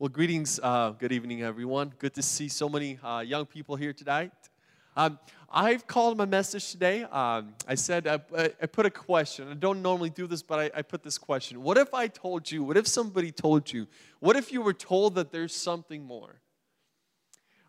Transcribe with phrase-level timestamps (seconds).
[0.00, 0.58] Well, greetings.
[0.62, 1.92] Uh, good evening, everyone.
[1.98, 4.32] Good to see so many uh, young people here tonight.
[4.96, 5.18] Um,
[5.52, 7.02] I've called my message today.
[7.02, 9.48] Um, I said, I, I, put a question.
[9.48, 11.62] I don't normally do this, but I, I put this question.
[11.62, 13.86] What if I told you, what if somebody told you,
[14.20, 16.40] what if you were told that there's something more?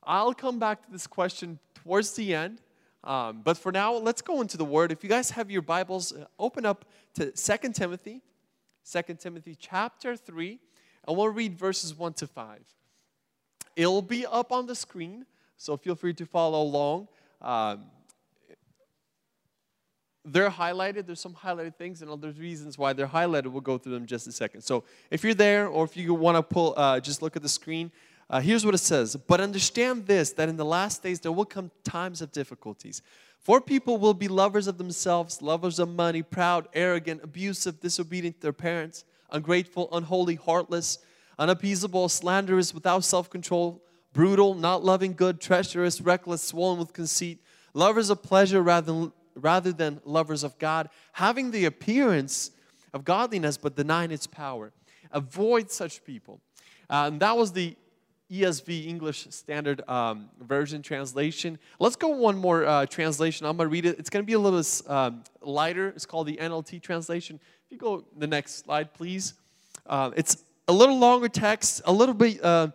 [0.02, 2.61] I'll come back to this question towards the end.
[3.04, 4.93] Um, but for now, let's go into the Word.
[4.93, 6.86] If you guys have your Bibles, uh, open up
[7.16, 8.21] to 2 Timothy,
[8.89, 10.61] 2 Timothy chapter 3
[11.08, 12.60] and we'll read verses 1 to 5.
[13.76, 15.26] It'll be up on the screen,
[15.58, 17.08] so feel free to follow along.
[17.42, 17.86] Um,
[20.23, 21.08] they're highlighted.
[21.08, 23.48] There's some highlighted things, and other reasons why they're highlighted.
[23.48, 24.62] We'll go through them just a second.
[24.62, 27.50] So, if you're there, or if you want to pull, uh, just look at the
[27.50, 27.92] screen.
[28.30, 29.16] Uh, here's what it says.
[29.16, 33.02] But understand this: that in the last days there will come times of difficulties.
[33.40, 38.42] For people will be lovers of themselves, lovers of money, proud, arrogant, abusive, disobedient to
[38.44, 40.99] their parents ungrateful, unholy, heartless,
[41.39, 43.81] unappeasable, slanderous, without self control,
[44.13, 47.41] brutal, not loving good, treacherous, reckless, swollen with conceit,
[47.73, 52.52] lovers of pleasure rather than, rather than lovers of God, having the appearance
[52.94, 54.72] of godliness but denying its power.
[55.11, 56.41] Avoid such people.
[56.89, 57.75] Uh, and that was the
[58.31, 61.59] ESV English Standard um, Version translation.
[61.80, 63.45] Let's go one more uh, translation.
[63.45, 64.00] I'm going to read it.
[64.00, 65.89] It's going to be a little um, lighter.
[65.89, 67.41] It's called the NLT translation.
[67.72, 69.33] If you go the next slide, please.
[69.86, 72.67] Uh, it's a little longer text, a little bit, uh,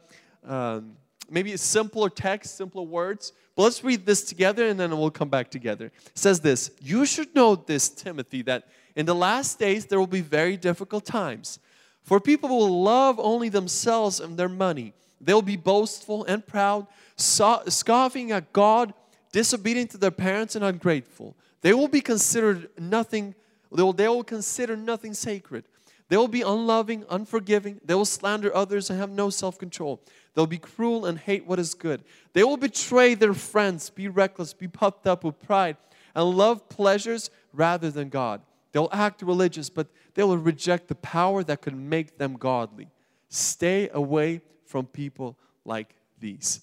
[0.47, 0.97] um,
[1.29, 3.35] maybe a simpler text, simpler words.
[3.57, 5.93] But let's read this together and then we'll come back together.
[6.07, 10.07] It says this You should know this, Timothy, that in the last days there will
[10.07, 11.59] be very difficult times.
[12.03, 14.95] For people will love only themselves and their money.
[15.21, 18.95] They'll be boastful and proud, scoffing at God,
[19.31, 21.37] disobedient to their parents, and ungrateful.
[21.61, 23.35] They will be considered nothing
[23.77, 25.65] they will, consider nothing sacred.
[26.09, 27.81] They will be unloving, unforgiving.
[27.85, 30.01] They will slander others and have no self control.
[30.35, 32.05] They'll be cruel and hate what is good.
[32.33, 35.77] They will betray their friends, be reckless, be puffed up with pride,
[36.15, 38.43] and love pleasures rather than God.
[38.73, 42.89] They'll act religious, but they will reject the power that could make them godly.
[43.29, 46.61] Stay away from people like these.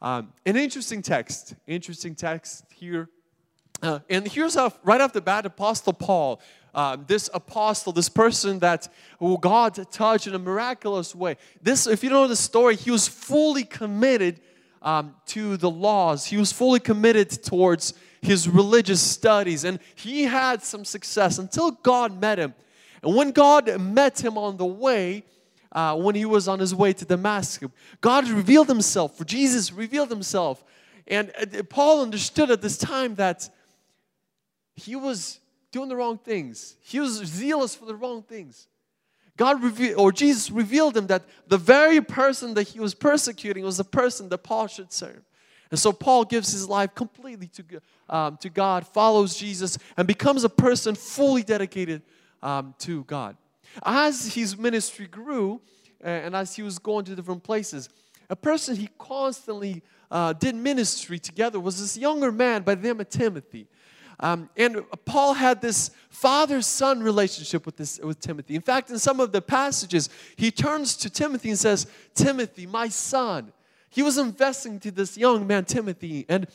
[0.00, 3.08] Um, an interesting text, interesting text here
[3.82, 6.40] uh, and here's a, right off the bat, Apostle Paul,
[6.74, 8.88] uh, this apostle, this person that
[9.40, 11.36] God touched in a miraculous way.
[11.62, 14.40] This, if you know the story, he was fully committed
[14.82, 16.26] um, to the laws.
[16.26, 22.20] He was fully committed towards his religious studies, and he had some success until God
[22.20, 22.54] met him.
[23.02, 25.24] And when God met him on the way,
[25.72, 27.70] uh, when he was on his way to Damascus,
[28.00, 30.64] God revealed himself, Jesus revealed himself.
[31.06, 33.48] And uh, Paul understood at this time that
[34.76, 35.40] he was
[35.72, 36.76] doing the wrong things.
[36.82, 38.68] He was zealous for the wrong things.
[39.36, 43.76] God revealed, or Jesus revealed him that the very person that he was persecuting was
[43.76, 45.22] the person that Paul should serve.
[45.70, 47.64] And so Paul gives his life completely to,
[48.08, 52.02] um, to God, follows Jesus, and becomes a person fully dedicated
[52.42, 53.36] um, to God.
[53.84, 55.60] As his ministry grew,
[56.00, 57.88] and as he was going to different places,
[58.30, 63.00] a person he constantly uh, did ministry together was this younger man by the name
[63.00, 63.66] of Timothy.
[64.18, 68.54] Um, and Paul had this father son relationship with, this, with Timothy.
[68.54, 72.88] In fact, in some of the passages, he turns to Timothy and says, Timothy, my
[72.88, 73.52] son.
[73.90, 76.24] He was investing to this young man, Timothy.
[76.28, 76.46] And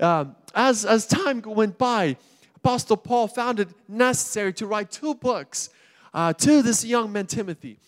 [0.00, 2.16] um, as, as time went by,
[2.56, 5.70] Apostle Paul found it necessary to write two books
[6.12, 7.78] uh, to this young man, Timothy.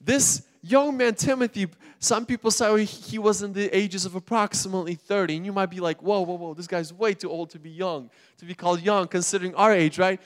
[0.00, 1.66] This young man Timothy,
[1.98, 5.36] some people say he was in the ages of approximately 30.
[5.36, 7.70] And you might be like, whoa, whoa, whoa, this guy's way too old to be
[7.70, 10.20] young, to be called young, considering our age, right?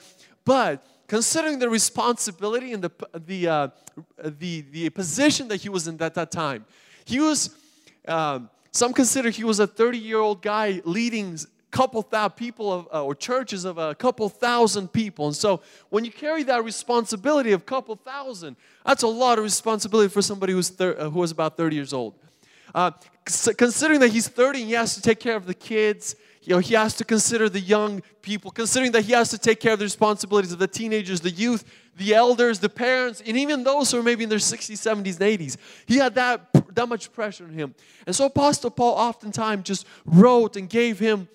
[0.44, 2.90] But considering the responsibility and the,
[3.26, 3.68] the, uh,
[4.22, 6.64] the, the position that he was in at that time,
[7.04, 7.50] he was,
[8.08, 11.38] um, some consider he was a 30 year old guy leading
[11.72, 15.26] couple thousand people of, uh, or churches of a couple thousand people.
[15.26, 18.56] And so when you carry that responsibility of couple thousand,
[18.86, 21.92] that's a lot of responsibility for somebody who's thir- uh, who was about 30 years
[21.92, 22.14] old.
[22.74, 22.92] Uh,
[23.56, 26.58] considering that he's 30 and he has to take care of the kids, you know,
[26.58, 29.78] he has to consider the young people, considering that he has to take care of
[29.78, 31.64] the responsibilities of the teenagers, the youth,
[31.96, 35.40] the elders, the parents, and even those who are maybe in their 60s, 70s, and
[35.40, 35.56] 80s.
[35.86, 37.74] He had that, that much pressure on him.
[38.06, 41.28] And so Apostle Paul oftentimes just wrote and gave him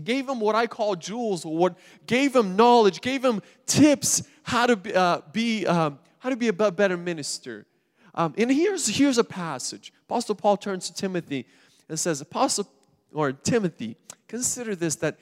[0.00, 4.66] gave him what I call jewels, or what gave him knowledge, gave him tips how
[4.66, 7.66] to be, uh, be um, how to be a better minister.
[8.14, 9.92] Um, and here's here's a passage.
[10.08, 11.46] Apostle Paul turns to Timothy
[11.88, 12.68] and says, Apostle
[13.12, 13.96] or Timothy,
[14.26, 15.18] consider this that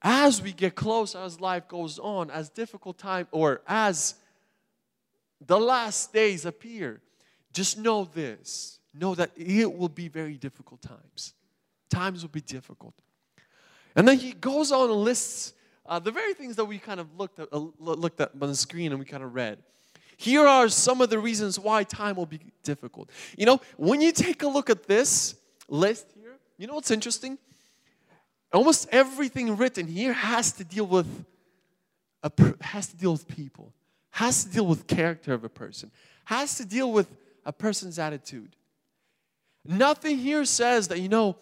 [0.00, 4.14] as we get close, as life goes on, as difficult time, or as
[5.44, 7.00] the last days appear,
[7.52, 11.34] just know this know that it will be very difficult times.
[11.90, 12.94] Times will be difficult.
[13.98, 15.54] And then he goes on and lists
[15.84, 18.54] uh, the very things that we kind of looked at, uh, looked at on the
[18.54, 19.58] screen and we kind of read.
[20.16, 23.10] Here are some of the reasons why time will be difficult.
[23.36, 25.34] You know, when you take a look at this
[25.68, 27.38] list here, you know what's interesting?
[28.52, 31.24] Almost everything written here has to deal with
[32.22, 32.30] a,
[32.60, 33.72] has to deal with people,
[34.10, 35.90] has to deal with character of a person,
[36.24, 37.08] has to deal with
[37.44, 38.54] a person's attitude.
[39.64, 41.36] Nothing here says that, you know,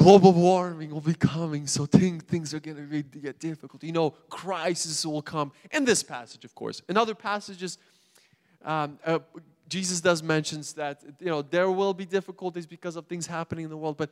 [0.00, 3.84] global warming will be coming, so things, things are going to get difficult.
[3.84, 5.52] You know, crisis will come.
[5.70, 6.80] In this passage, of course.
[6.88, 7.76] In other passages,
[8.64, 9.18] um, uh,
[9.68, 13.70] Jesus does mentions that, you know, there will be difficulties because of things happening in
[13.70, 13.98] the world.
[13.98, 14.10] But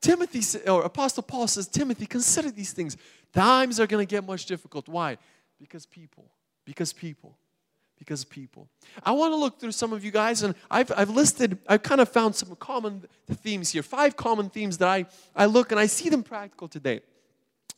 [0.00, 2.96] Timothy, or Apostle Paul says, Timothy, consider these things.
[3.32, 4.88] Times are going to get much difficult.
[4.88, 5.18] Why?
[5.58, 6.26] Because people.
[6.64, 7.36] Because people
[8.00, 8.66] because of people.
[9.04, 12.00] I want to look through some of you guys, and I've, I've listed, I've kind
[12.00, 15.06] of found some common themes here, five common themes that I,
[15.36, 17.02] I look and I see them practical today.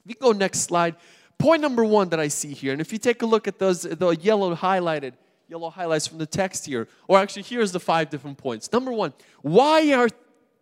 [0.06, 0.96] We go next slide.
[1.38, 3.82] Point number one that I see here, and if you take a look at those,
[3.82, 5.14] the yellow highlighted,
[5.48, 8.72] yellow highlights from the text here, or actually here's the five different points.
[8.72, 10.08] Number one, why are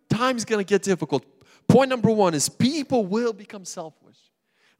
[0.09, 1.23] times going to get difficult?
[1.67, 4.17] Point number one is people will become selfish.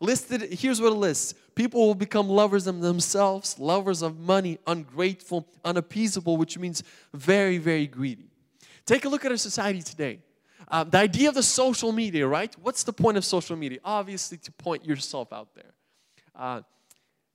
[0.01, 5.47] Listed, here's what it lists people will become lovers of themselves, lovers of money, ungrateful,
[5.63, 6.83] unappeasable, which means
[7.13, 8.31] very, very greedy.
[8.85, 10.19] Take a look at our society today.
[10.69, 12.53] Um, the idea of the social media, right?
[12.61, 13.77] What's the point of social media?
[13.85, 15.73] Obviously, to point yourself out there.
[16.35, 16.61] Uh,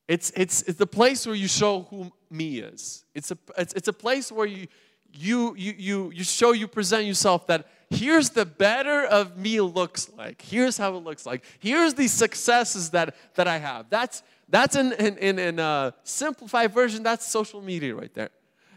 [0.09, 3.05] it's, it's, it's the place where you show who me is.
[3.15, 4.67] It's a, it's, it's a place where you,
[5.13, 10.11] you, you, you, you show, you present yourself that here's the better of me looks
[10.17, 10.43] like.
[10.43, 11.45] Here's how it looks like.
[11.59, 13.87] Here's the successes that, that I have.
[13.91, 18.31] That's, that's in, in, in, in a simplified version, that's social media right there.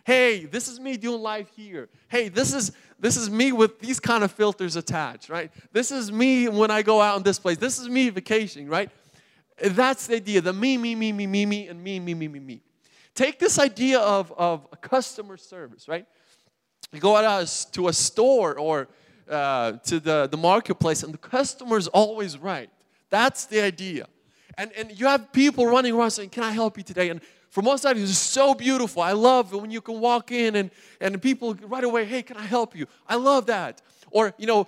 [0.05, 1.89] Hey, this is me doing life here.
[2.07, 5.51] Hey, this is this is me with these kind of filters attached, right?
[5.71, 7.57] This is me when I go out in this place.
[7.57, 8.89] This is me vacationing, right?
[9.61, 12.39] That's the idea, the me, me, me, me, me, me, and me, me, me, me,
[12.39, 12.61] me.
[13.13, 16.05] Take this idea of, of customer service, right?
[16.91, 18.87] You go out to a store or
[19.29, 22.69] uh, to the, the marketplace and the customer is always right.
[23.09, 24.07] That's the idea.
[24.57, 27.09] And, and you have people running around saying, Can I help you today?
[27.09, 29.01] And from one side, it's so beautiful.
[29.01, 32.45] I love when you can walk in and, and people right away, Hey, can I
[32.45, 32.85] help you?
[33.07, 33.81] I love that.
[34.11, 34.67] Or, you know,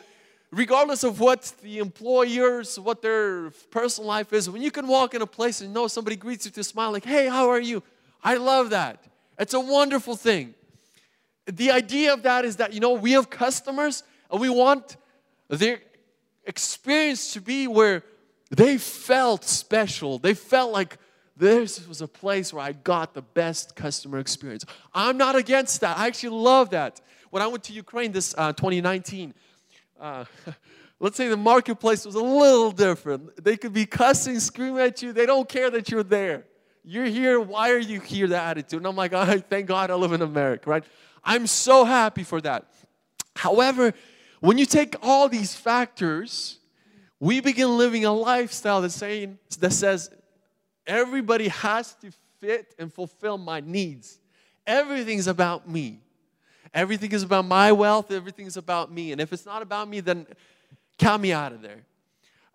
[0.51, 5.21] regardless of what the employers, what their personal life is, when you can walk in
[5.21, 7.83] a place and know somebody greets you to smile, like, Hey, how are you?
[8.23, 9.03] I love that.
[9.37, 10.53] It's a wonderful thing
[11.45, 14.03] the idea of that is that, you know, we have customers
[14.39, 14.97] we want
[15.49, 15.79] their
[16.45, 18.03] experience to be where
[18.49, 20.19] they felt special.
[20.19, 20.97] They felt like
[21.37, 24.65] this was a place where I got the best customer experience.
[24.93, 25.97] I'm not against that.
[25.97, 27.01] I actually love that.
[27.29, 29.33] When I went to Ukraine this uh, 2019,
[29.99, 30.25] uh,
[30.99, 33.43] let's say the marketplace was a little different.
[33.43, 35.13] They could be cussing, screaming at you.
[35.13, 36.45] They don't care that you're there.
[36.83, 37.39] You're here.
[37.39, 38.27] Why are you here?
[38.27, 38.79] That attitude.
[38.79, 40.83] And I'm like, oh, thank God I live in America, right?
[41.23, 42.65] I'm so happy for that.
[43.35, 43.93] However,
[44.41, 46.59] when you take all these factors,
[47.19, 50.09] we begin living a lifestyle that, saying, that says
[50.85, 54.19] everybody has to fit and fulfill my needs.
[54.67, 56.01] Everything's about me.
[56.73, 58.11] Everything is about my wealth.
[58.11, 59.11] Everything is about me.
[59.11, 60.25] And if it's not about me, then
[60.97, 61.83] count me out of there.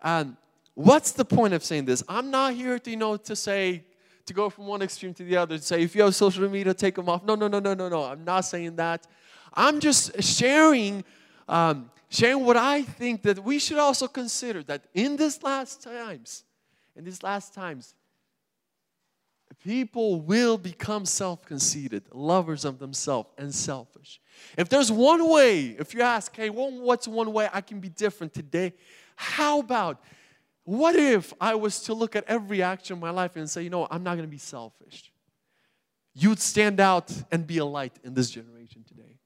[0.01, 0.35] And
[0.73, 2.03] what's the point of saying this?
[2.09, 3.83] I'm not here to, you know, to say
[4.25, 6.73] to go from one extreme to the other to say, if you have social media,
[6.73, 7.23] take them off.
[7.23, 8.03] No, no, no, no, no, no.
[8.03, 9.07] I'm not saying that.
[9.53, 11.03] I'm just sharing,
[11.47, 16.43] um, sharing what I think that we should also consider that in these last times,
[16.95, 17.95] in these last times,
[19.63, 24.21] people will become self-conceited, lovers of themselves, and selfish.
[24.57, 28.33] If there's one way, if you ask, hey, what's one way I can be different
[28.33, 28.73] today?
[29.15, 30.01] How about
[30.63, 33.69] what if I was to look at every action in my life and say, you
[33.69, 35.11] know, I'm not going to be selfish?
[36.13, 39.17] You would stand out and be a light in this generation today.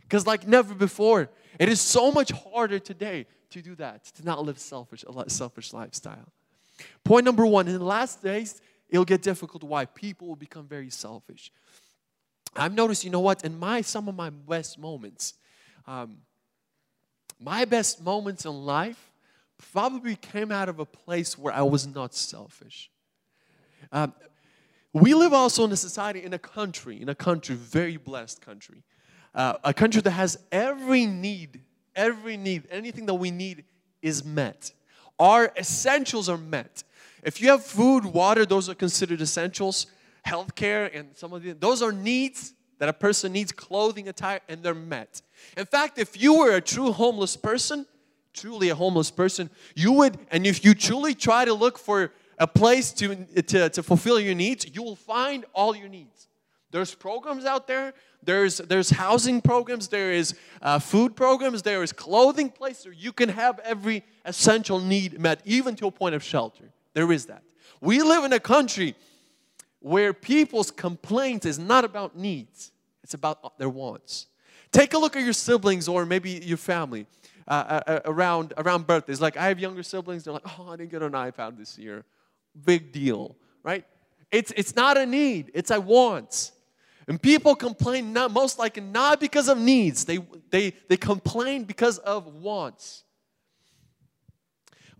[0.00, 1.30] Because, like never before,
[1.62, 5.72] it is so much harder today to do that, to not live selfish, a selfish
[5.72, 6.32] lifestyle.
[7.04, 9.62] Point number one in the last days, it'll get difficult.
[9.62, 9.84] Why?
[9.84, 11.52] People will become very selfish.
[12.56, 15.34] I've noticed, you know what, in my some of my best moments,
[15.86, 16.18] um,
[17.38, 19.12] my best moments in life
[19.72, 22.90] probably came out of a place where I was not selfish.
[23.92, 24.12] Um,
[24.92, 28.82] we live also in a society, in a country, in a country, very blessed country,
[29.34, 31.60] uh, a country that has every need,
[31.94, 33.64] every need, anything that we need
[34.00, 34.72] is met.
[35.18, 36.84] Our essentials are met.
[37.22, 39.86] If you have food, water, those are considered essentials.
[40.26, 44.62] healthcare and some of the those are needs that a person needs clothing, attire, and
[44.62, 45.22] they're met.
[45.56, 47.86] In fact, if you were a true homeless person,
[48.32, 52.46] truly a homeless person, you would, and if you truly try to look for a
[52.46, 56.26] place to, to, to fulfill your needs, you will find all your needs.
[56.72, 57.94] There's programs out there.
[58.22, 59.88] There's, there's housing programs.
[59.88, 61.62] There is uh, food programs.
[61.62, 62.94] There is clothing places.
[62.96, 66.70] You can have every essential need met, even to a point of shelter.
[66.94, 67.42] There is that.
[67.80, 68.94] We live in a country
[69.80, 72.70] where people's complaint is not about needs,
[73.02, 74.26] it's about their wants.
[74.70, 77.06] Take a look at your siblings or maybe your family
[77.48, 79.20] uh, uh, uh, around, around birthdays.
[79.20, 82.04] Like, I have younger siblings, they're like, oh, I didn't get an iPad this year.
[82.64, 83.84] Big deal, right?
[84.30, 86.52] It's, it's not a need, it's a want.
[87.08, 90.18] And people complain not most likely not because of needs, they,
[90.50, 93.04] they, they complain because of wants.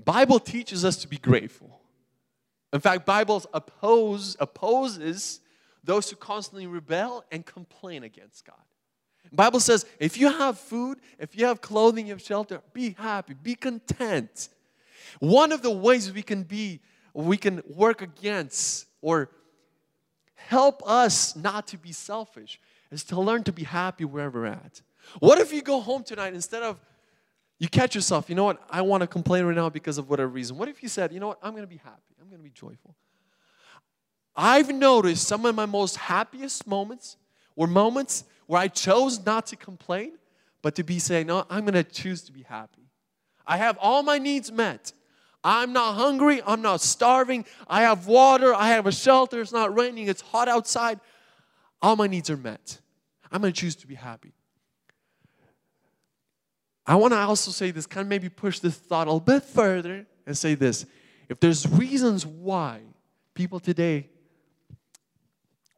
[0.04, 1.80] Bible teaches us to be grateful.
[2.73, 5.40] In fact, Bible oppose, opposes
[5.85, 8.56] those who constantly rebel and complain against God.
[9.30, 13.35] Bible says if you have food, if you have clothing, you have shelter, be happy,
[13.35, 14.49] be content.
[15.21, 16.80] One of the ways we can be,
[17.14, 19.30] we can work against or
[20.49, 24.83] help us not to be selfish is to learn to be happy wherever we're at.
[25.19, 26.79] What if you go home tonight instead of
[27.59, 30.29] you catch yourself, you know what, I want to complain right now because of whatever
[30.29, 30.59] reason.
[30.59, 32.45] What if you said, you know what, I'm going to be happy, I'm going to
[32.45, 32.97] be joyful.
[34.35, 37.17] I've noticed some of my most happiest moments
[37.55, 40.19] were moments where I chose not to complain,
[40.61, 42.89] but to be saying, no, I'm going to choose to be happy.
[43.47, 44.93] I have all my needs met.
[45.45, 46.41] I'm not hungry.
[46.47, 47.45] I'm not starving.
[47.67, 48.55] I have water.
[48.55, 49.41] I have a shelter.
[49.41, 50.09] It's not raining.
[50.09, 51.01] It's hot outside.
[51.81, 52.79] All my needs are met.
[53.31, 54.33] I'm going to choose to be happy.
[56.87, 59.43] I want to also say this, kind of maybe push this thought a little bit
[59.43, 60.85] further and say this.
[61.29, 62.81] If there's reasons why
[63.35, 64.11] people today,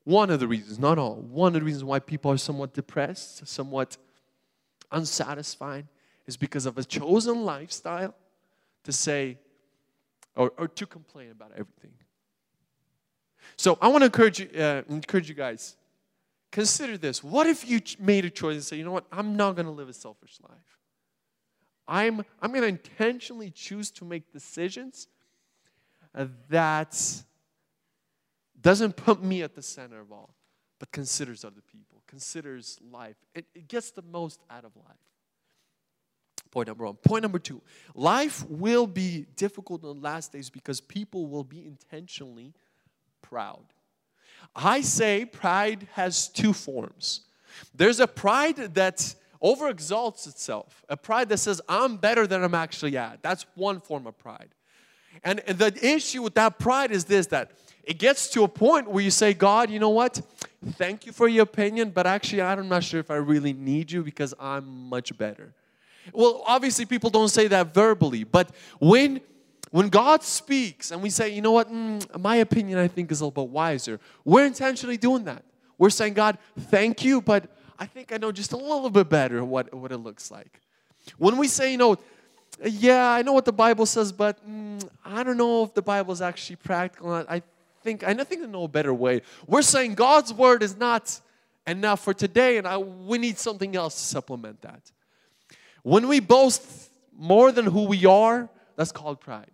[0.04, 3.46] one of the reasons, not all, one of the reasons why people are somewhat depressed,
[3.46, 3.96] somewhat
[4.90, 5.86] unsatisfied,
[6.26, 8.14] is because of a chosen lifestyle
[8.84, 9.38] to say,
[10.36, 11.92] or, or to complain about everything.
[13.56, 15.76] So I want to encourage you, uh, encourage you guys.
[16.50, 17.22] Consider this.
[17.22, 19.72] What if you made a choice and say, you know what, I'm not going to
[19.72, 20.78] live a selfish life.
[21.86, 25.08] I'm, I'm going to intentionally choose to make decisions
[26.48, 26.98] that
[28.60, 30.34] doesn't put me at the center of all,
[30.78, 33.16] but considers other people, considers life.
[33.34, 34.96] It, it gets the most out of life.
[36.54, 36.94] Point number one.
[36.94, 37.60] Point number two
[37.96, 42.54] life will be difficult in the last days because people will be intentionally
[43.22, 43.64] proud.
[44.54, 47.22] I say pride has two forms.
[47.74, 52.96] There's a pride that overexalts itself, a pride that says, I'm better than I'm actually
[52.96, 53.20] at.
[53.20, 54.54] That's one form of pride.
[55.24, 57.50] And the issue with that pride is this that
[57.82, 60.20] it gets to a point where you say, God, you know what?
[60.74, 64.04] Thank you for your opinion, but actually, I'm not sure if I really need you
[64.04, 65.52] because I'm much better.
[66.12, 69.20] Well, obviously, people don't say that verbally, but when
[69.70, 73.20] when God speaks and we say, you know what, mm, my opinion I think is
[73.20, 75.42] a little bit wiser, we're intentionally doing that.
[75.78, 79.44] We're saying, God, thank you, but I think I know just a little bit better
[79.44, 80.60] what, what it looks like.
[81.18, 81.96] When we say, you know,
[82.64, 86.12] yeah, I know what the Bible says, but mm, I don't know if the Bible
[86.12, 87.12] is actually practical.
[87.12, 87.42] I
[87.82, 89.22] think I think I know a better way.
[89.46, 91.20] We're saying God's word is not
[91.66, 94.92] enough for today, and I, we need something else to supplement that.
[95.84, 99.50] When we boast more than who we are, that's called pride.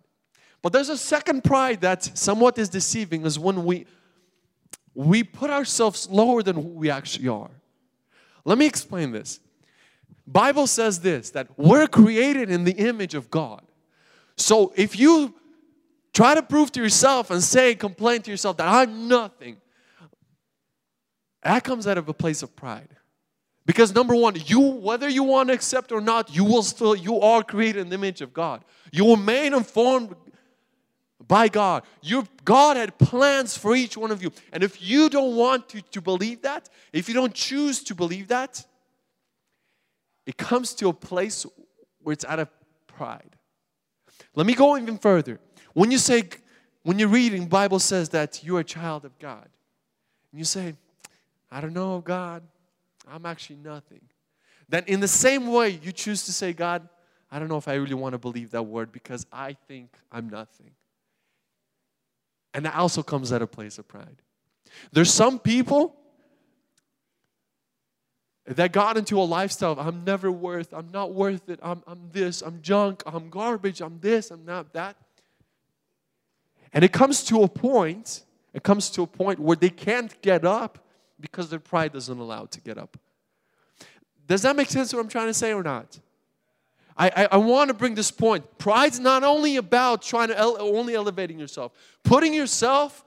[0.61, 3.85] But there's a second pride that somewhat is deceiving is when we
[4.93, 7.51] we put ourselves lower than who we actually are.
[8.43, 9.39] Let me explain this.
[10.25, 13.61] Bible says this that we're created in the image of God.
[14.37, 15.35] So if you
[16.13, 19.57] try to prove to yourself and say complain to yourself that I'm nothing,
[21.43, 22.95] that comes out of a place of pride.
[23.65, 27.19] Because number one, you, whether you want to accept or not, you will still, you
[27.21, 28.65] are created in the image of God.
[28.91, 30.15] You were made and formed
[31.27, 31.83] by God.
[32.01, 34.31] Your, God had plans for each one of you.
[34.51, 38.29] And if you don't want to, to believe that, if you don't choose to believe
[38.29, 38.65] that,
[40.25, 41.45] it comes to a place
[42.01, 42.49] where it's out of
[42.87, 43.35] pride.
[44.35, 45.39] Let me go even further.
[45.73, 46.23] When you say,
[46.83, 49.47] when you're reading, Bible says that you're a child of God.
[50.31, 50.75] And you say,
[51.51, 52.43] I don't know, God,
[53.11, 54.01] I'm actually nothing.
[54.69, 56.87] Then, in the same way, you choose to say, God,
[57.29, 60.29] I don't know if I really want to believe that word because I think I'm
[60.29, 60.71] nothing.
[62.53, 64.21] And that also comes at a place of pride.
[64.91, 65.95] There's some people
[68.45, 72.09] that got into a lifestyle of I'm never worth, I'm not worth it, I'm, I'm
[72.11, 74.95] this, I'm junk, I'm garbage, I'm this, I'm not that.
[76.73, 80.45] And it comes to a point It comes to a point where they can't get
[80.45, 80.79] up
[81.21, 82.97] because their pride doesn't allow to get up.
[84.27, 85.99] Does that make sense what I'm trying to say or not?
[86.97, 88.57] I, I, I want to bring this point.
[88.57, 91.71] Pride's not only about trying to ele- only elevating yourself,
[92.03, 93.03] putting yourself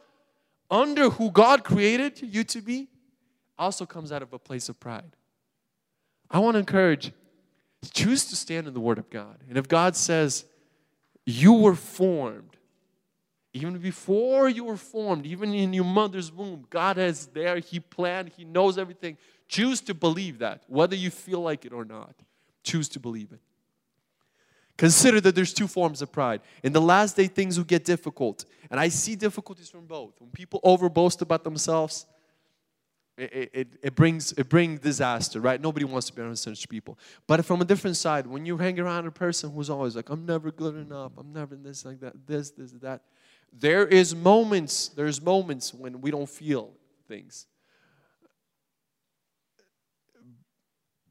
[0.71, 2.89] under who God created you to be
[3.59, 5.17] also comes out of a place of pride.
[6.31, 7.13] I want to encourage
[7.93, 9.39] choose to stand in the Word of God.
[9.49, 10.45] And if God says,
[11.27, 12.54] You were formed,
[13.55, 18.33] even before you were formed, even in your mother's womb, God is there, He planned,
[18.37, 19.17] He knows everything.
[19.49, 22.15] Choose to believe that, whether you feel like it or not.
[22.65, 23.39] Choose to believe it.
[24.77, 26.41] Consider that there's two forms of pride.
[26.65, 28.45] In the last day, things will get difficult.
[28.73, 30.21] And I see difficulties from both.
[30.21, 32.07] When people overboast about themselves,
[33.17, 35.61] it, it, it, brings, it brings disaster, right?
[35.61, 36.99] Nobody wants to be around such people.
[37.29, 40.27] But from a different side, when you hang around a person who's always like, I'm
[40.27, 43.03] never good enough, I'm never this, like that, this, this, that,
[43.57, 46.73] there is moments, there's moments when we don't feel
[47.07, 47.47] things.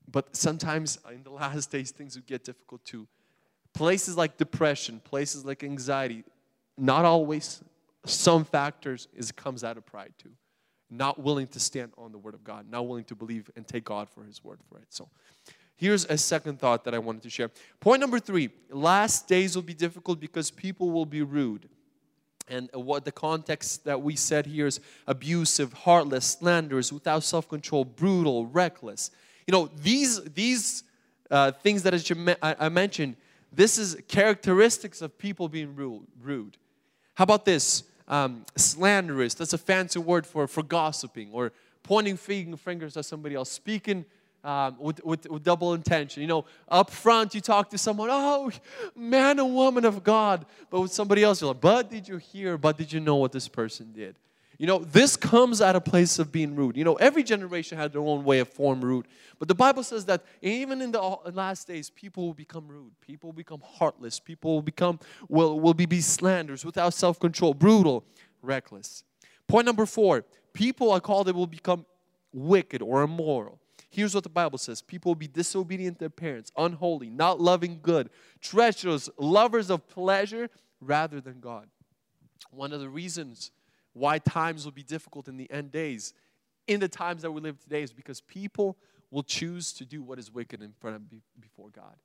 [0.10, 3.08] But sometimes in the last days, things will get difficult too.
[3.74, 6.24] Places like depression, places like anxiety,
[6.78, 7.64] not always,
[8.06, 10.32] some factors is comes out of pride too.
[10.92, 13.86] Not willing to stand on the word of God, not willing to believe and take
[13.86, 14.86] God for his word for it.
[14.90, 15.10] So
[15.76, 17.50] here's a second thought that I wanted to share.
[17.80, 21.70] Point number three last days will be difficult because people will be rude.
[22.48, 27.86] And what the context that we said here is abusive, heartless, slanderous, without self control,
[27.86, 29.12] brutal, reckless.
[29.48, 30.84] You know, these, these
[31.32, 31.94] uh, things that
[32.42, 33.16] I mentioned,
[33.52, 36.58] this is characteristics of people being rude.
[37.16, 37.84] How about this?
[38.08, 43.50] Um, slanderous, that's a fancy word for, for gossiping or pointing fingers at somebody else,
[43.50, 44.06] speaking
[44.44, 46.22] um, with, with, with, double intention.
[46.22, 48.52] You know, up front, you talk to someone, oh,
[48.96, 50.46] man and woman of God.
[50.70, 52.58] But with somebody else, you're like, but did you hear?
[52.58, 54.18] But did you know what this person did?
[54.60, 56.78] You know, this comes at a place of being rude.
[56.78, 59.08] You know, every generation had their own way of form rude.
[59.40, 61.02] But the Bible says that even in the
[61.34, 62.92] last days, people will become rude.
[63.01, 64.20] People will become heartless.
[64.20, 68.06] People will become, will, will be, be slanders, without self-control, brutal,
[68.42, 69.03] reckless.
[69.48, 71.86] Point number four, people are called they will become
[72.32, 73.60] wicked or immoral.
[73.94, 77.79] Here's what the Bible says people will be disobedient to their parents, unholy, not loving
[77.84, 78.10] good,
[78.42, 80.50] treacherous, lovers of pleasure
[80.82, 81.68] rather than God.
[82.50, 83.51] One of the reasons
[83.94, 86.16] why times will be difficult in the end days,
[86.66, 88.77] in the times that we live today, is because people
[89.12, 91.03] will choose to do what is wicked in front of
[91.40, 91.96] before God.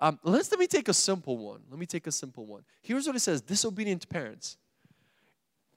[0.00, 1.60] Um, let's let me take a simple one.
[1.70, 2.64] Let me take a simple one.
[2.82, 4.56] Here's what it says: disobedient parents.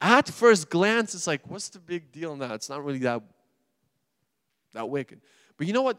[0.02, 2.56] At first glance, it's like, what's the big deal now?
[2.56, 3.22] It's not really that
[4.74, 5.22] that wicked.
[5.58, 5.98] But you know what?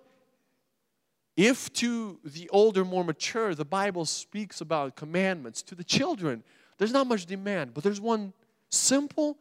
[1.37, 6.43] If to the older, more mature, the Bible speaks about commandments to the children,
[6.79, 8.33] there's not much demand, but there's one
[8.69, 9.39] simple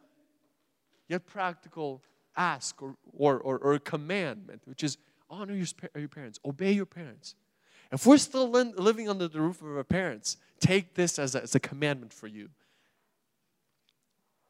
[1.08, 2.02] yet practical
[2.36, 4.96] ask or, or, or, or commandment, which is
[5.28, 5.66] honor your,
[5.96, 7.34] your parents, obey your parents.
[7.90, 11.54] If we're still living under the roof of our parents, take this as a, as
[11.54, 12.48] a commandment for you.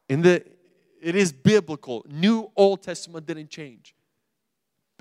[0.07, 0.45] In the,
[1.01, 2.05] it is biblical.
[2.09, 3.93] New Old Testament didn't change.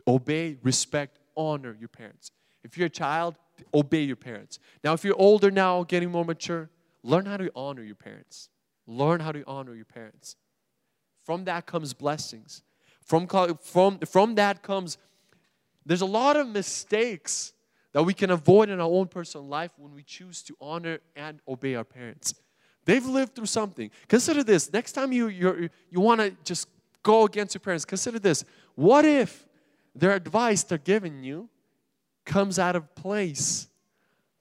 [0.06, 2.30] Obey, respect, honor your parents.
[2.64, 3.36] If you're a child,
[3.72, 4.58] obey your parents.
[4.82, 6.70] Now, if you're older now, getting more mature,
[7.02, 8.48] learn how to honor your parents.
[8.86, 10.36] Learn how to honor your parents.
[11.24, 12.62] From that comes blessings.
[13.04, 13.26] From,
[13.60, 14.98] from, from that comes,
[15.84, 17.52] there's a lot of mistakes
[17.92, 21.40] that we can avoid in our own personal life when we choose to honor and
[21.46, 22.34] obey our parents.
[22.84, 23.90] They've lived through something.
[24.08, 24.72] Consider this.
[24.72, 26.68] Next time you, you you want to just
[27.02, 28.44] go against your parents, consider this.
[28.74, 29.46] What if
[29.94, 31.48] their advice they're giving you
[32.24, 33.68] comes out of place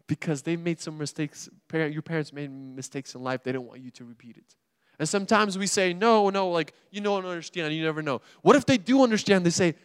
[0.08, 1.50] because they made some mistakes.
[1.74, 3.44] Your parents made mistakes in life.
[3.44, 4.56] They don't want you to repeat it.
[5.00, 7.74] And sometimes we say, no, no, like, you don't understand.
[7.74, 8.22] You never know.
[8.42, 9.46] What if they do understand?
[9.46, 9.76] They say,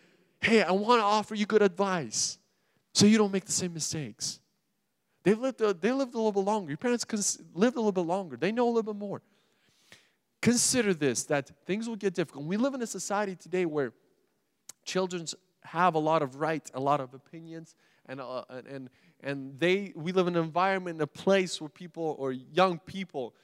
[0.41, 2.39] hey, I want to offer you good advice
[2.93, 4.41] so you don't make the same mistakes.
[5.23, 6.71] They've lived a, they lived a little bit longer.
[6.71, 7.07] Your parents
[7.55, 8.37] lived a little bit longer.
[8.37, 9.23] They know a little bit more.
[10.43, 12.45] Consider this that things will get difficult.
[12.45, 13.93] We live in a society today where
[14.85, 15.27] children
[15.67, 17.75] have a lot of rights, a lot of opinions,
[18.07, 18.89] and, uh, and,
[19.23, 23.35] and they, we live in an environment, a place where people or young people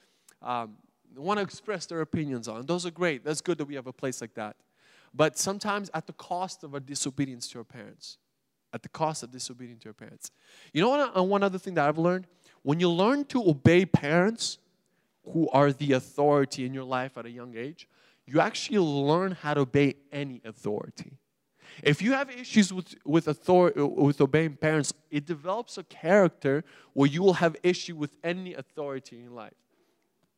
[0.40, 0.76] um,
[1.16, 2.66] want to express their opinions on.
[2.66, 3.24] Those are great.
[3.24, 4.56] That's good that we have a place like that.
[5.14, 8.18] But sometimes at the cost of our disobedience to our parents.
[8.72, 10.30] At the cost of disobedience to our parents.
[10.72, 11.16] You know what?
[11.16, 12.26] Uh, one other thing that I've learned?
[12.62, 14.58] When you learn to obey parents
[15.24, 17.88] who are the authority in your life at a young age,
[18.26, 21.18] you actually learn how to obey any authority.
[21.82, 27.08] If you have issues with, with, authority, with obeying parents, it develops a character where
[27.08, 29.54] you will have issue with any authority in life.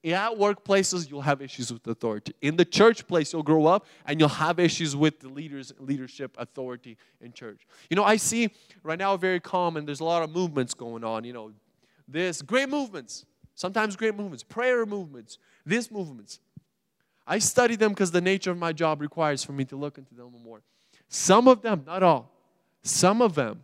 [0.04, 2.34] at workplaces, you'll have issues with authority.
[2.42, 6.34] In the church place, you'll grow up and you'll have issues with the leaders, leadership,
[6.38, 7.66] authority in church.
[7.90, 8.50] You know, I see
[8.82, 11.52] right now very common, there's a lot of movements going on, you know,
[12.06, 16.40] this great movements, sometimes great movements, prayer movements, these movements.
[17.26, 20.14] I study them because the nature of my job requires for me to look into
[20.14, 20.60] them more.
[21.08, 22.30] Some of them, not all,
[22.82, 23.62] some of them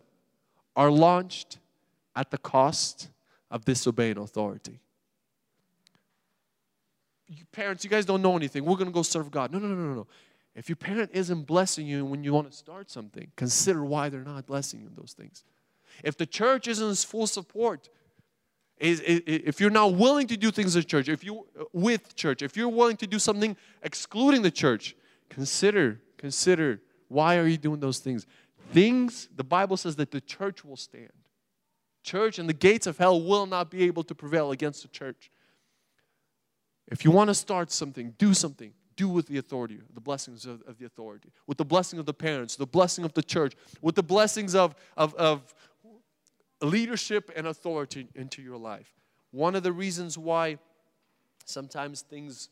[0.75, 1.57] are launched
[2.15, 3.09] at the cost
[3.49, 4.81] of disobeying authority
[7.31, 8.65] you parents, you guys don't know anything.
[8.65, 9.51] We're going to go serve God.
[9.51, 10.07] No, no, no, no, no.
[10.53, 14.23] If your parent isn't blessing you when you want to start something, consider why they're
[14.23, 15.45] not blessing you in those things.
[16.03, 17.89] If the church isn't in full support,
[18.77, 22.67] if you're not willing to do things in church, if you with church, if you're
[22.67, 24.95] willing to do something excluding the church,
[25.29, 28.25] consider, consider why are you doing those things?
[28.71, 31.11] Things, the Bible says that the church will stand.
[32.03, 35.29] Church and the gates of hell will not be able to prevail against the church.
[36.87, 38.73] If you want to start something, do something.
[38.95, 42.13] Do with the authority, the blessings of, of the authority, with the blessing of the
[42.13, 45.53] parents, the blessing of the church, with the blessings of, of, of
[46.61, 48.93] leadership and authority into your life.
[49.31, 50.59] One of the reasons why
[51.45, 52.49] sometimes things,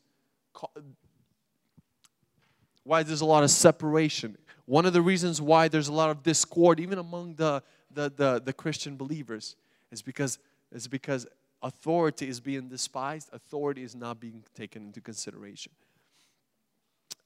[2.84, 4.36] why there's a lot of separation,
[4.70, 7.60] one of the reasons why there's a lot of discord, even among the,
[7.92, 9.56] the, the, the Christian believers,
[9.90, 10.38] is because,
[10.70, 11.26] is because
[11.60, 15.72] authority is being despised, authority is not being taken into consideration.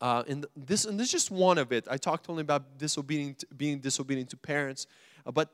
[0.01, 1.87] Uh, and this and this is just one of it.
[1.91, 4.87] I talked only about disobedient, being disobedient to parents,
[5.27, 5.51] uh, but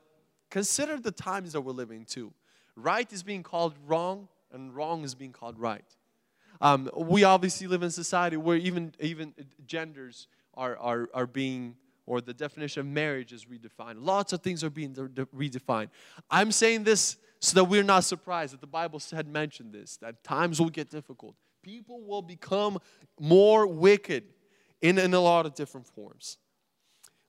[0.49, 2.31] consider the times that we're living too.
[2.77, 5.85] Right is being called wrong, and wrong is being called right.
[6.61, 9.33] Um, we obviously live in society where even even
[9.65, 13.95] genders are are are being or the definition of marriage is redefined.
[13.97, 15.89] Lots of things are being redefined.
[16.29, 20.23] I'm saying this so that we're not surprised that the Bible had mentioned this, that
[20.23, 21.35] times will get difficult.
[21.63, 22.79] People will become
[23.19, 24.25] more wicked
[24.81, 26.37] in, in a lot of different forms.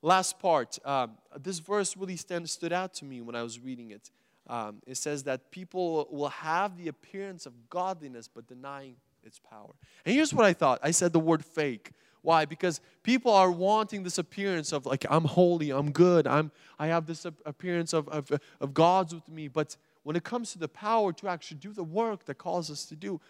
[0.02, 3.90] Last part, um, this verse really stand, stood out to me when I was reading
[3.90, 4.10] it.
[4.48, 9.72] Um, it says that people will have the appearance of godliness but denying its power.
[10.04, 11.92] And here's what I thought I said the word fake.
[12.22, 12.44] Why?
[12.44, 17.06] Because people are wanting this appearance of like I'm holy, I'm good, I'm I have
[17.06, 18.30] this appearance of, of,
[18.60, 21.84] of God's with me, but when it comes to the power to actually do the
[21.84, 23.20] work that calls us to do,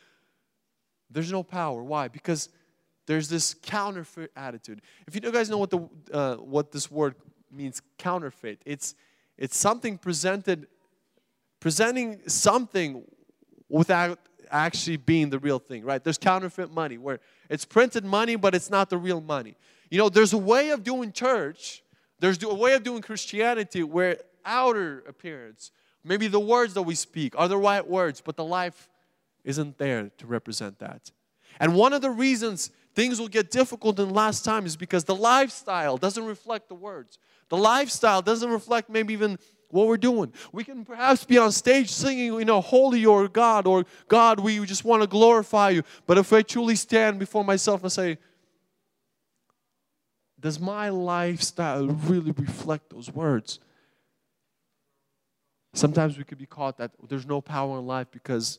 [1.11, 1.83] there's no power.
[1.83, 2.09] Why?
[2.09, 2.49] Because
[3.07, 4.81] there's this counterfeit attitude.
[5.07, 7.15] If you guys know what the uh, what this word
[7.51, 8.95] means, counterfeit, it's
[9.37, 10.67] it's something presented,
[11.61, 13.05] presenting something
[13.69, 14.19] without
[14.53, 16.03] actually being the real thing, right?
[16.03, 19.57] There's counterfeit money where it's printed money, but it's not the real money.
[19.91, 21.83] You know, there's a way of doing church.
[22.21, 25.73] There's a way of doing Christianity where outer appearance
[26.05, 28.89] Maybe the words that we speak are the right words, but the life
[29.45, 31.11] isn't there to represent that.
[31.61, 35.15] And one of the reasons things will get difficult in last time is because the
[35.15, 37.19] lifestyle doesn't reflect the words.
[37.49, 39.39] The lifestyle doesn't reflect maybe even
[39.73, 40.33] what we're doing.
[40.53, 44.65] We can perhaps be on stage singing, you know, holy or God, or God, we
[44.67, 45.83] just want to glorify you.
[46.07, 48.19] But if I truly stand before myself and say,
[50.39, 53.61] does my lifestyle really reflect those words?
[55.75, 58.59] Sometimes we could be caught that there's no power in life because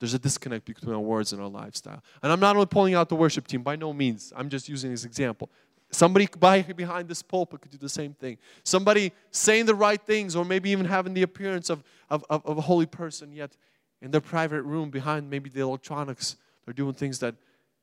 [0.00, 2.02] there's a disconnect between our words and our lifestyle.
[2.22, 4.32] And I'm not only pulling out the worship team, by no means.
[4.34, 5.50] I'm just using this example.
[5.90, 6.28] Somebody
[6.76, 8.36] behind this pulpit could do the same thing.
[8.62, 12.58] Somebody saying the right things, or maybe even having the appearance of, of, of, of
[12.58, 13.56] a holy person, yet
[14.02, 17.34] in their private room behind maybe the electronics, they're doing things that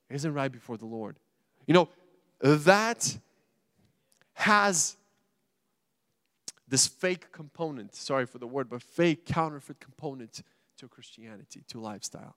[0.10, 1.18] isn't right before the Lord.
[1.66, 1.90] You know,
[2.42, 3.18] that
[4.34, 4.98] has
[6.68, 10.44] this fake component, sorry for the word, but fake counterfeit component
[10.78, 12.36] to Christianity, to lifestyle.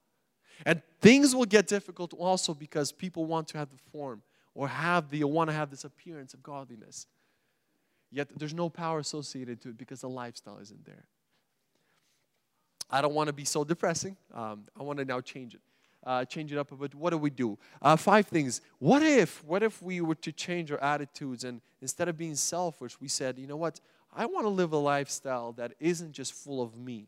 [0.65, 4.23] And things will get difficult also because people want to have the form
[4.59, 7.07] or have the want to have this appearance of godliness.
[8.11, 11.05] Yet there's no power associated to it because the lifestyle isn't there.
[12.91, 14.17] I don't want to be so depressing.
[14.35, 15.61] Um, I want to now change it.
[16.05, 16.93] Uh, change it up a bit.
[16.97, 17.57] What do we do?
[17.81, 18.61] Uh, five things.
[18.81, 23.01] What if, what if we were to change our attitudes and instead of being selfish,
[23.01, 23.79] we said, you know what?
[24.13, 27.07] I want to live a lifestyle that isn't just full of me,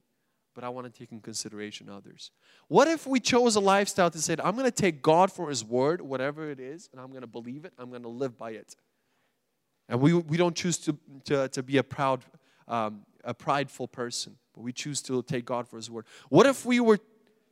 [0.55, 2.31] but I want to take in consideration others.
[2.69, 5.65] What if we chose a lifestyle to say, I'm going to take God for His
[5.65, 8.53] word, whatever it is, and I'm going to believe it, I'm going to live by
[8.53, 8.77] it.
[9.89, 12.25] And we, we don't choose to, to, to be a proud,
[12.69, 16.07] um, a prideful person, but we choose to take God for His word.
[16.29, 16.99] What if we were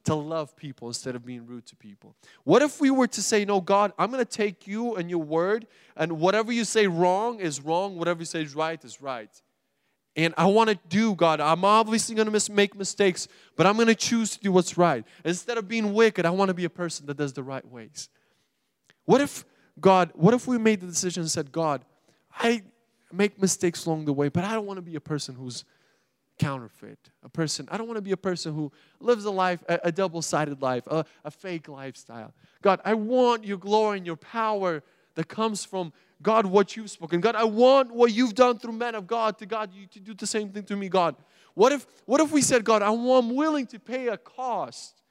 [0.05, 2.15] to love people instead of being rude to people?
[2.45, 5.23] What if we were to say, No, God, I'm going to take you and your
[5.23, 9.31] word, and whatever you say wrong is wrong, whatever you say is right is right.
[10.19, 13.87] And I want to do, God, I'm obviously going to make mistakes, but I'm going
[13.87, 15.05] to choose to do what's right.
[15.25, 18.09] Instead of being wicked, I want to be a person that does the right ways.
[19.05, 19.45] What if,
[19.81, 21.85] God, what if we made the decision and said, God,
[22.37, 22.63] I
[23.13, 25.65] make mistakes along the way, but I don't want to be a person who's
[26.37, 26.99] counterfeit.
[27.23, 29.93] A person, I don't want to be a person who lives a life, a, a
[29.93, 32.35] double sided life, a, a fake lifestyle.
[32.61, 34.83] God, I want your glory and your power
[35.19, 37.21] that comes from God, what you've spoken.
[37.21, 40.15] God, I want what you've done through men of God to God, you to do
[40.15, 41.17] the same thing to me, God.
[41.55, 45.03] What if, what if we said, God, I am willing to pay a cost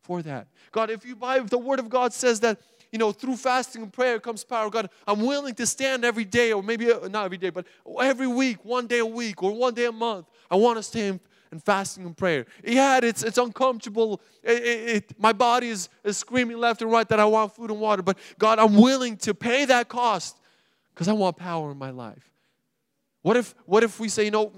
[0.00, 0.46] for that?
[0.70, 2.58] God, if you buy, if the word of God says that
[2.90, 4.68] you know, through fasting and prayer comes power.
[4.68, 7.66] God, I'm willing to stand every day, or maybe uh, not every day, but
[7.98, 10.26] every week, one day a week, or one day a month.
[10.50, 11.20] I want to stand
[11.52, 12.46] and fasting and prayer.
[12.64, 14.20] Yeah, it's, it's uncomfortable.
[14.42, 17.70] It, it, it, my body is, is screaming left and right that I want food
[17.70, 20.36] and water, but God, I'm willing to pay that cost
[20.92, 22.30] because I want power in my life.
[23.22, 24.52] What if, what if we say, you know,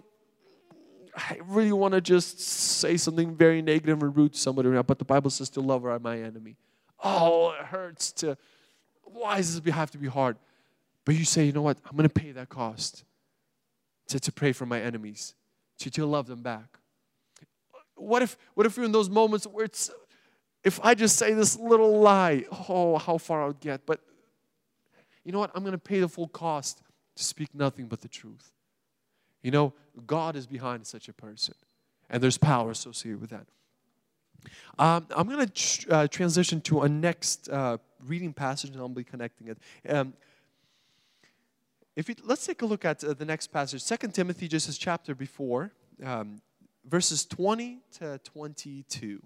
[1.14, 5.04] I really want to just say something very negative and rude to somebody but the
[5.04, 6.57] Bible says to love are my enemy
[7.04, 8.37] oh, it hurts to,
[9.04, 10.37] why does this have to be hard?
[11.04, 11.78] But you say, you know what?
[11.85, 13.04] I'm going to pay that cost
[14.09, 15.35] to, to pray for my enemies,
[15.80, 16.78] to, to love them back.
[17.96, 19.90] What if, what if you're in those moments where it's,
[20.64, 23.85] if I just say this little lie, oh, how far I would get.
[23.87, 24.00] But
[25.24, 25.50] you know what?
[25.54, 26.83] I'm going to pay the full cost
[27.16, 28.52] to speak nothing but the truth.
[29.42, 29.74] You know,
[30.07, 31.54] God is behind such a person,
[32.09, 33.46] and there's power associated with that.
[34.78, 38.88] Um, I'm going to tr- uh, transition to a next uh, reading passage, and I'll
[38.88, 39.59] be connecting it.
[39.88, 40.14] Um,
[41.96, 44.76] if you, let's take a look at uh, the next passage, Second Timothy, just as
[44.76, 46.40] chapter before, um,
[46.84, 49.22] verses 20 to 22.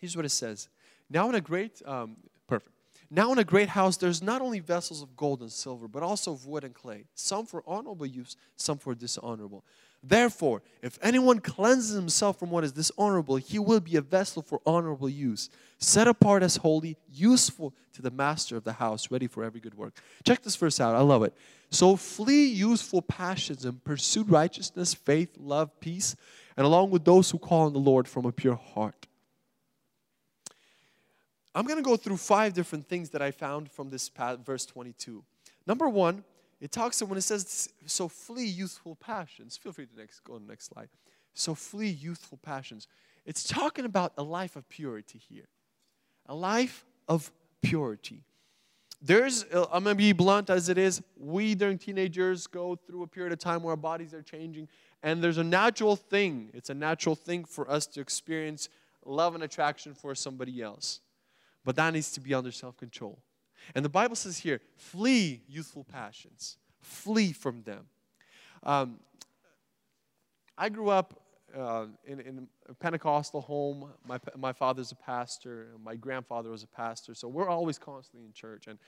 [0.00, 0.68] Here's what it says.
[1.08, 2.16] Now in a great, um,
[2.48, 2.74] perfect.
[3.10, 6.32] Now in a great house, there's not only vessels of gold and silver, but also
[6.32, 9.64] of wood and clay, some for honorable use, some for dishonorable.
[10.02, 14.60] Therefore, if anyone cleanses himself from what is dishonorable, he will be a vessel for
[14.66, 19.44] honorable use, set apart as holy, useful to the master of the house, ready for
[19.44, 19.94] every good work.
[20.24, 20.96] Check this verse out.
[20.96, 21.34] I love it.
[21.70, 26.16] So flee youthful passions and pursue righteousness, faith, love, peace,
[26.56, 29.06] and along with those who call on the Lord from a pure heart.
[31.54, 34.10] I'm going to go through five different things that I found from this
[34.44, 35.22] verse 22.
[35.66, 36.24] Number one,
[36.62, 39.56] it talks when it says, so flee youthful passions.
[39.56, 40.88] Feel free to next, go on the next slide.
[41.34, 42.86] So flee youthful passions.
[43.26, 45.48] It's talking about a life of purity here.
[46.26, 48.22] A life of purity.
[49.00, 53.08] There's, uh, I'm to be blunt as it is, we during teenagers go through a
[53.08, 54.68] period of time where our bodies are changing,
[55.02, 56.50] and there's a natural thing.
[56.54, 58.68] It's a natural thing for us to experience
[59.04, 61.00] love and attraction for somebody else.
[61.64, 63.18] But that needs to be under self control.
[63.74, 67.86] And the Bible says here, flee youthful passions, flee from them.
[68.62, 69.00] Um,
[70.56, 71.20] I grew up
[71.56, 73.90] uh, in, in, a Pentecostal home.
[74.06, 78.32] My, my father's a pastor, my grandfather was a pastor, so we're always constantly in
[78.32, 78.66] church.
[78.66, 78.78] And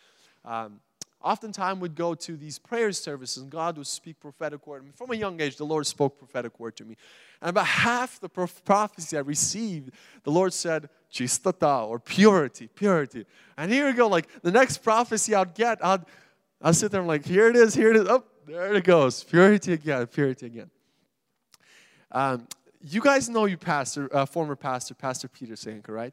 [0.44, 0.80] um,
[1.24, 4.84] oftentimes we'd go to these prayer services and God would speak prophetic word.
[4.94, 6.96] From a young age, the Lord spoke prophetic word to me.
[7.40, 9.90] And about half the prophecy I received,
[10.22, 13.24] the Lord said, chistata, or purity, purity.
[13.56, 16.02] And here we go, like the next prophecy I'd get, I'd,
[16.60, 19.24] I'd sit there and like, here it is, here it is, oh, there it goes,
[19.24, 20.70] purity again, purity again.
[22.12, 22.46] Um,
[22.82, 26.12] you guys know you pastor, uh, former pastor, Pastor Peter Sanka, right?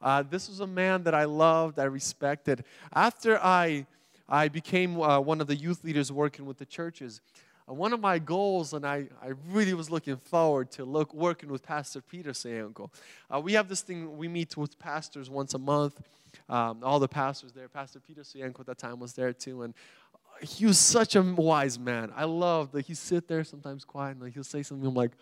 [0.00, 2.64] Uh, this was a man that I loved, I respected.
[2.92, 3.86] After I
[4.28, 7.20] I became uh, one of the youth leaders working with the churches.
[7.68, 11.50] Uh, one of my goals, and I, I really was looking forward to look working
[11.50, 12.90] with Pastor Peter Sayanko.
[13.34, 16.00] Uh, we have this thing, we meet with pastors once a month.
[16.48, 17.68] Um, all the pastors there.
[17.68, 19.62] Pastor Peter Sayanko at that time was there too.
[19.62, 19.74] And
[20.42, 22.12] he was such a wise man.
[22.14, 24.86] I loved that he sit there sometimes quiet and he'll say something.
[24.86, 25.12] I'm like,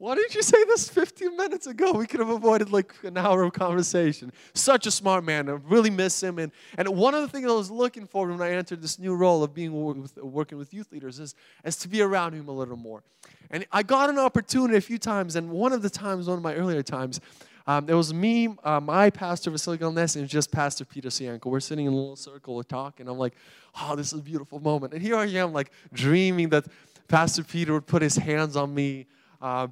[0.00, 1.92] why didn't you say this 15 minutes ago?
[1.92, 4.32] We could have avoided like an hour of conversation.
[4.54, 5.46] Such a smart man.
[5.50, 6.38] I really miss him.
[6.38, 9.14] And, and one of the things I was looking for when I entered this new
[9.14, 11.34] role of being with, working with youth leaders is,
[11.66, 13.02] is to be around him a little more.
[13.50, 16.42] And I got an opportunity a few times, and one of the times, one of
[16.42, 17.20] my earlier times,
[17.66, 21.44] um, it was me, uh, my pastor, Vasily Galnes, and just Pastor Peter Sianko.
[21.44, 23.06] We're sitting in a little circle, we're talking.
[23.06, 23.34] I'm like,
[23.78, 24.94] oh, this is a beautiful moment.
[24.94, 26.64] And here I am, like, dreaming that
[27.06, 29.06] Pastor Peter would put his hands on me
[29.40, 29.68] uh,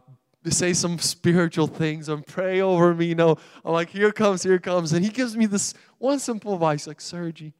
[0.50, 3.06] say some spiritual things and pray over me.
[3.06, 4.94] You know, I'm like, here comes, here comes.
[4.94, 7.54] And he gives me this one simple advice, like, Sergi,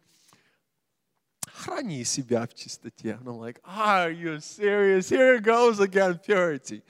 [1.48, 3.18] храни себя в чистоте.
[3.18, 5.10] And I'm like, are you serious?
[5.10, 6.82] Here it goes again, purity.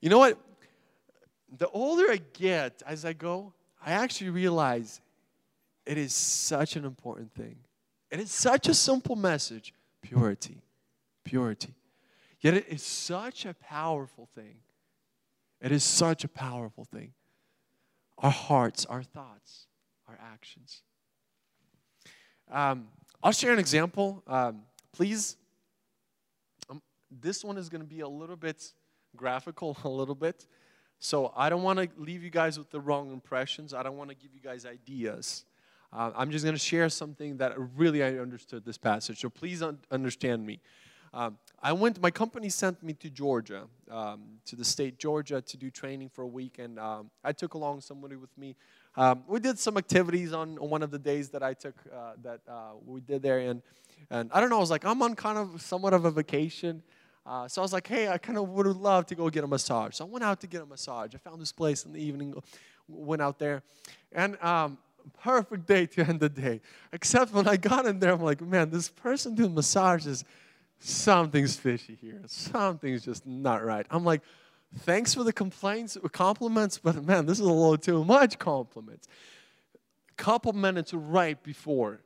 [0.00, 0.38] You know what?
[1.58, 3.52] The older I get as I go,
[3.84, 5.00] I actually realize
[5.84, 7.56] it is such an important thing.
[8.10, 10.62] It is such a simple message purity.
[11.24, 11.74] Purity.
[12.40, 14.56] Yet it is such a powerful thing.
[15.61, 17.13] It is such a powerful thing.
[18.17, 19.67] Our hearts, our thoughts,
[20.07, 20.81] our actions.
[22.51, 22.87] Um,
[23.23, 24.23] I'll share an example.
[24.27, 25.37] Um, please,
[26.69, 28.73] um, this one is going to be a little bit
[29.15, 30.47] graphical, a little bit.
[30.99, 33.73] So I don't want to leave you guys with the wrong impressions.
[33.73, 35.45] I don't want to give you guys ideas.
[35.93, 39.19] Uh, I'm just going to share something that really I understood this passage.
[39.19, 40.59] So please un- understand me.
[41.13, 42.01] Um, I went.
[42.01, 46.21] My company sent me to Georgia, um, to the state Georgia, to do training for
[46.21, 48.55] a week, and um, I took along somebody with me.
[48.95, 52.13] Um, we did some activities on, on, one of the days that I took uh,
[52.23, 53.61] that uh, we did there, and
[54.09, 54.57] and I don't know.
[54.57, 56.81] I was like, I'm on kind of somewhat of a vacation.
[57.25, 59.43] Uh, so I was like, hey, I kind of would have loved to go get
[59.43, 59.95] a massage.
[59.95, 61.13] So I went out to get a massage.
[61.13, 62.33] I found this place in the evening,
[62.87, 63.63] went out there,
[64.11, 64.77] and um,
[65.21, 66.61] perfect day to end the day.
[66.93, 70.23] Except when I got in there, I'm like, man, this person doing massages,
[70.81, 72.21] something's fishy here.
[72.27, 73.85] Something's just not right.
[73.89, 74.21] I'm like,
[74.79, 79.07] thanks for the complaints, compliments, but man, this is a little too much compliments.
[80.09, 82.01] A couple minutes right before,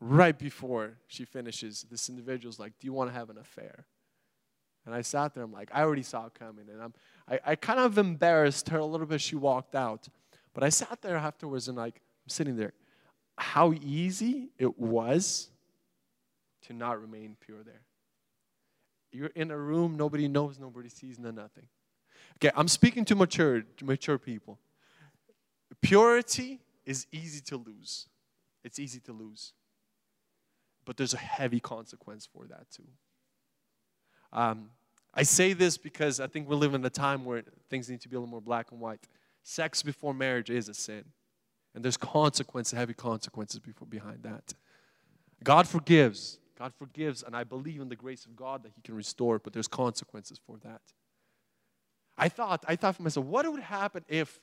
[0.00, 3.86] right before she finishes, this individual's like, do you want to have an affair?
[4.84, 6.66] And I sat there, I'm like, I already saw it coming.
[6.68, 6.94] And I'm,
[7.28, 9.20] I, I kind of embarrassed her a little bit.
[9.20, 10.08] She walked out.
[10.54, 12.72] But I sat there afterwards and like, I'm sitting there.
[13.38, 15.50] How easy it was
[16.66, 17.80] to not remain pure there.
[19.12, 21.68] You're in a room, nobody knows, nobody sees, no nothing.
[22.36, 24.58] Okay, I'm speaking to mature, mature people.
[25.80, 28.08] Purity is easy to lose.
[28.64, 29.52] It's easy to lose.
[30.84, 32.88] But there's a heavy consequence for that too.
[34.32, 34.70] Um,
[35.14, 38.08] I say this because I think we live in a time where things need to
[38.08, 39.06] be a little more black and white.
[39.42, 41.04] Sex before marriage is a sin.
[41.74, 44.54] And there's consequences, heavy consequences before, behind that.
[45.42, 46.38] God forgives.
[46.62, 49.42] God forgives, and I believe in the grace of God that He can restore, it,
[49.42, 50.80] but there's consequences for that.
[52.16, 54.40] I thought, I thought for myself, what would happen if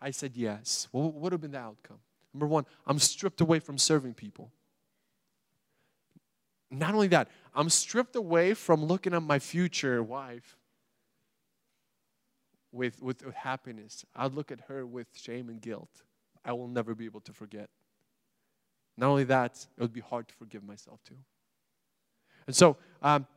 [0.00, 0.88] I said yes?
[0.90, 1.98] What would have been the outcome?
[2.32, 4.50] Number one, I'm stripped away from serving people.
[6.70, 10.56] Not only that, I'm stripped away from looking at my future wife
[12.72, 14.06] with, with, with happiness.
[14.16, 15.90] I'd look at her with shame and guilt.
[16.42, 17.68] I will never be able to forget.
[18.96, 21.16] Not only that, it would be hard to forgive myself too.
[22.50, 23.28] And so, um,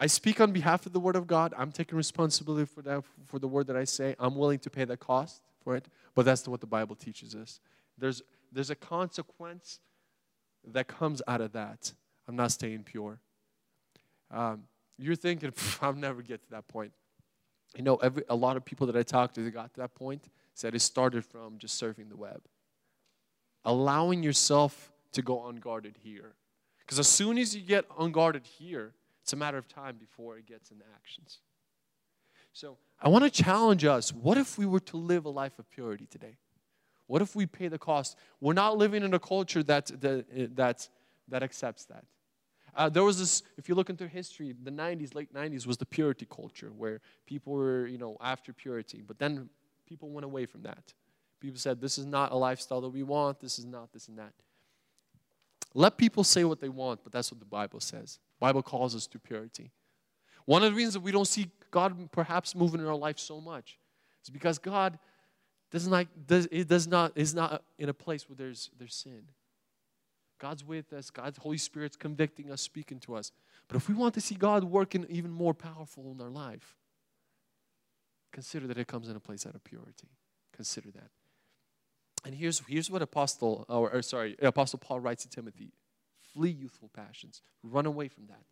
[0.00, 1.54] I speak on behalf of the Word of God.
[1.56, 4.16] I'm taking responsibility for that, for the word that I say.
[4.18, 7.60] I'm willing to pay the cost for it, but that's what the Bible teaches us.
[7.96, 9.78] There's, there's a consequence
[10.72, 11.92] that comes out of that.
[12.26, 13.20] I'm not staying pure.
[14.32, 14.64] Um,
[14.98, 16.90] you're thinking, I'll never get to that point.
[17.76, 19.94] You know, every, a lot of people that I talked to that got to that
[19.94, 22.40] point said it started from just surfing the web.
[23.64, 26.34] Allowing yourself to go unguarded here.
[26.90, 30.46] Because as soon as you get unguarded here, it's a matter of time before it
[30.46, 31.38] gets into actions.
[32.52, 35.70] So I want to challenge us what if we were to live a life of
[35.70, 36.36] purity today?
[37.06, 38.16] What if we pay the cost?
[38.40, 40.88] We're not living in a culture that, that, that,
[41.28, 42.04] that accepts that.
[42.74, 45.86] Uh, there was this, if you look into history, the 90s, late 90s was the
[45.86, 49.00] purity culture where people were, you know, after purity.
[49.06, 49.48] But then
[49.86, 50.92] people went away from that.
[51.38, 54.18] People said, this is not a lifestyle that we want, this is not this and
[54.18, 54.32] that.
[55.74, 58.18] Let people say what they want, but that's what the Bible says.
[58.40, 59.70] Bible calls us to purity.
[60.46, 63.40] One of the reasons that we don't see God perhaps moving in our life so
[63.40, 63.78] much
[64.24, 64.98] is because God
[65.70, 69.22] doesn't like does it does not is not in a place where there's there's sin.
[70.40, 71.10] God's with us.
[71.10, 73.30] God's Holy Spirit's convicting us, speaking to us.
[73.68, 76.76] But if we want to see God working even more powerful in our life,
[78.32, 80.08] consider that it comes in a place out of purity.
[80.52, 81.10] Consider that.
[82.24, 85.72] And here's, here's what Apostle, or, or sorry, Apostle Paul writes to Timothy.
[86.34, 87.42] Flee youthful passions.
[87.62, 88.42] Run away from that.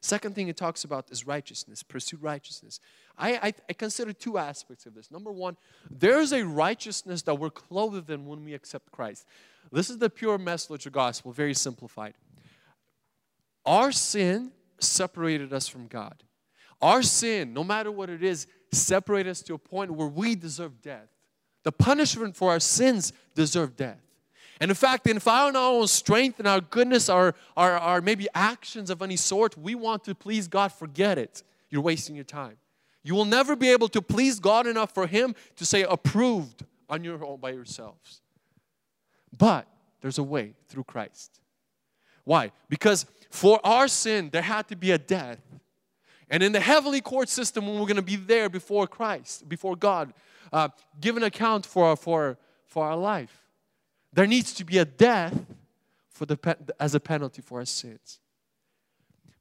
[0.00, 2.80] Second thing it talks about is righteousness, pursue righteousness.
[3.18, 5.10] I, I, I, consider two aspects of this.
[5.10, 5.56] Number one,
[5.90, 9.26] there's a righteousness that we're clothed in when we accept Christ.
[9.72, 12.14] This is the pure message of the gospel, very simplified.
[13.64, 16.22] Our sin separated us from God.
[16.80, 20.82] Our sin, no matter what it is, separated us to a point where we deserve
[20.82, 21.08] death.
[21.66, 23.98] The punishment for our sins deserve death.
[24.60, 28.88] And in fact, if our own strength and our goodness, our, our, our maybe actions
[28.88, 31.42] of any sort, we want to please God, forget it.
[31.68, 32.56] You're wasting your time.
[33.02, 37.02] You will never be able to please God enough for Him to say approved on
[37.02, 38.20] your own by yourselves.
[39.36, 39.66] But
[40.02, 41.40] there's a way through Christ.
[42.22, 42.52] Why?
[42.68, 45.40] Because for our sin, there had to be a death.
[46.30, 49.74] And in the heavenly court system, when we're going to be there before Christ, before
[49.74, 50.12] God,
[50.52, 50.68] uh,
[51.00, 53.46] give an account for, for, for our life
[54.16, 55.44] there needs to be a death
[56.08, 58.18] for the, as a penalty for our sins.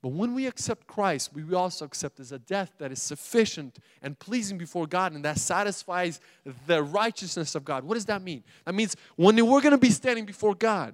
[0.01, 4.19] But when we accept Christ, we also accept as a death that is sufficient and
[4.19, 6.19] pleasing before God and that satisfies
[6.67, 7.85] the righteousness of God.
[7.85, 8.43] What does that mean?
[8.65, 10.93] That means when we're going to be standing before God,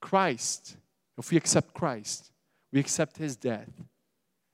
[0.00, 0.76] Christ,
[1.18, 2.30] if we accept Christ,
[2.72, 3.68] we accept His death.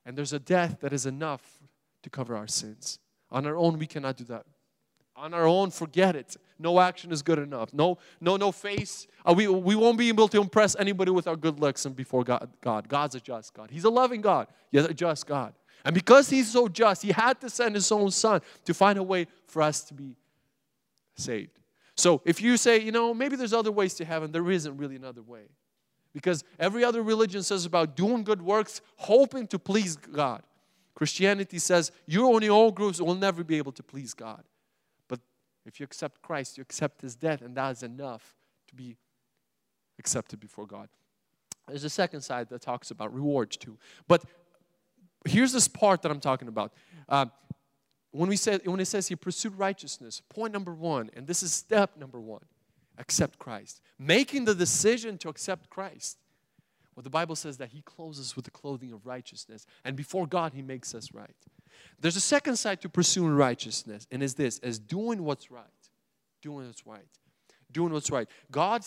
[0.07, 1.61] And there's a death that is enough
[2.07, 3.01] to cover our sins.
[3.33, 4.47] On our own, we cannot do that.
[5.17, 6.37] On our own, forget it.
[6.57, 7.75] No action is good enough.
[7.75, 9.09] No, no, no face.
[9.29, 12.23] Uh, we, we won't be able to impress anybody with our good looks and before
[12.23, 12.89] God, God.
[12.89, 13.73] God's a just God.
[13.73, 14.47] He's a loving God.
[14.71, 15.53] He's a just God.
[15.85, 19.03] And because He's so just, He had to send His own Son to find a
[19.03, 20.15] way for us to be
[21.17, 21.59] saved.
[21.97, 24.95] So if you say, you know, maybe there's other ways to heaven, there isn't really
[24.95, 25.47] another way.
[26.13, 30.43] Because every other religion says about doing good works, hoping to please God.
[30.97, 34.43] Christianity says you on your own will never be able to please God.
[35.09, 35.21] But
[35.67, 38.35] if you accept Christ, you accept His death, and that is enough
[38.69, 38.97] to be
[39.99, 40.89] accepted before God.
[41.69, 43.77] There's a second side that talks about rewards too.
[44.09, 44.25] But
[45.27, 46.73] here's this part that I'm talking about.
[47.07, 47.27] Uh,
[48.13, 51.53] when, we say, when it says he pursued righteousness, point number one, and this is
[51.53, 52.45] step number one,
[52.97, 53.83] accept Christ.
[53.99, 56.17] Making the decision to accept Christ.
[56.97, 60.27] Well, the Bible says that he clothes us with the clothing of righteousness, and before
[60.27, 61.37] God, he makes us right.
[62.01, 65.63] There's a second side to pursuing righteousness, and is this as doing what's right.
[66.41, 67.07] Doing what's right.
[67.71, 68.29] Doing what's right.
[68.51, 68.83] God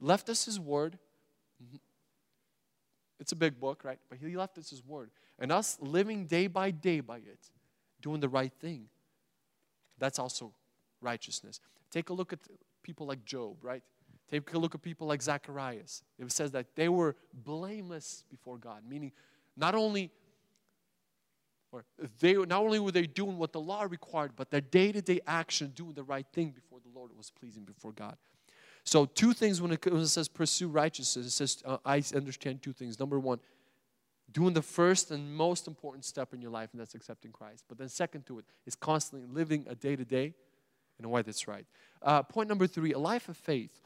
[0.00, 0.98] left us his word.
[1.64, 1.76] Mm-hmm.
[3.20, 3.98] It's a big book, right?
[4.08, 5.10] But he left us his word.
[5.38, 7.50] And us living day by day by it
[8.00, 8.86] doing the right thing.
[9.98, 10.52] That's also
[11.00, 11.60] righteousness.
[11.90, 12.40] Take a look at
[12.82, 13.82] people like Job, right?
[14.30, 16.02] Take a look at people like Zacharias.
[16.18, 19.12] It says that they were blameless before God, meaning
[19.56, 20.10] not only
[21.70, 21.84] or
[22.20, 25.92] they not only were they doing what the law required, but their day-to-day action doing
[25.94, 28.16] the right thing before the Lord was pleasing before God.
[28.84, 32.62] So two things when it, when it says pursue righteousness, it says uh, I understand
[32.62, 32.98] two things.
[32.98, 33.38] Number one,
[34.32, 37.64] doing the first and most important step in your life, and that's accepting Christ.
[37.68, 40.34] But then, second to it, is constantly living a day to day
[40.98, 41.66] in a way that's right.
[42.00, 43.78] Uh, point number three a life of faith.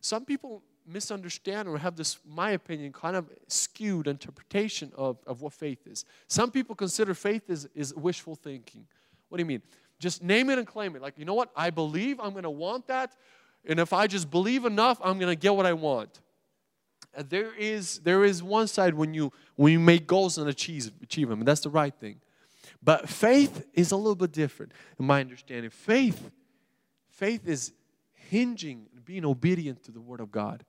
[0.00, 5.52] Some people misunderstand or have this, my opinion, kind of skewed interpretation of, of what
[5.52, 6.04] faith is.
[6.26, 8.86] Some people consider faith is, is wishful thinking.
[9.28, 9.62] What do you mean?
[9.98, 11.02] Just name it and claim it.
[11.02, 11.50] Like, you know what?
[11.56, 13.16] I believe I'm going to want that.
[13.66, 16.20] And if I just believe enough, I'm going to get what I want.
[17.28, 21.28] There is there is one side when you when you make goals and achieve achieve
[21.28, 22.20] them, and that's the right thing.
[22.82, 25.70] But faith is a little bit different, in my understanding.
[25.70, 26.30] Faith,
[27.08, 27.72] faith is
[28.28, 30.64] hinging and being obedient to the word of God.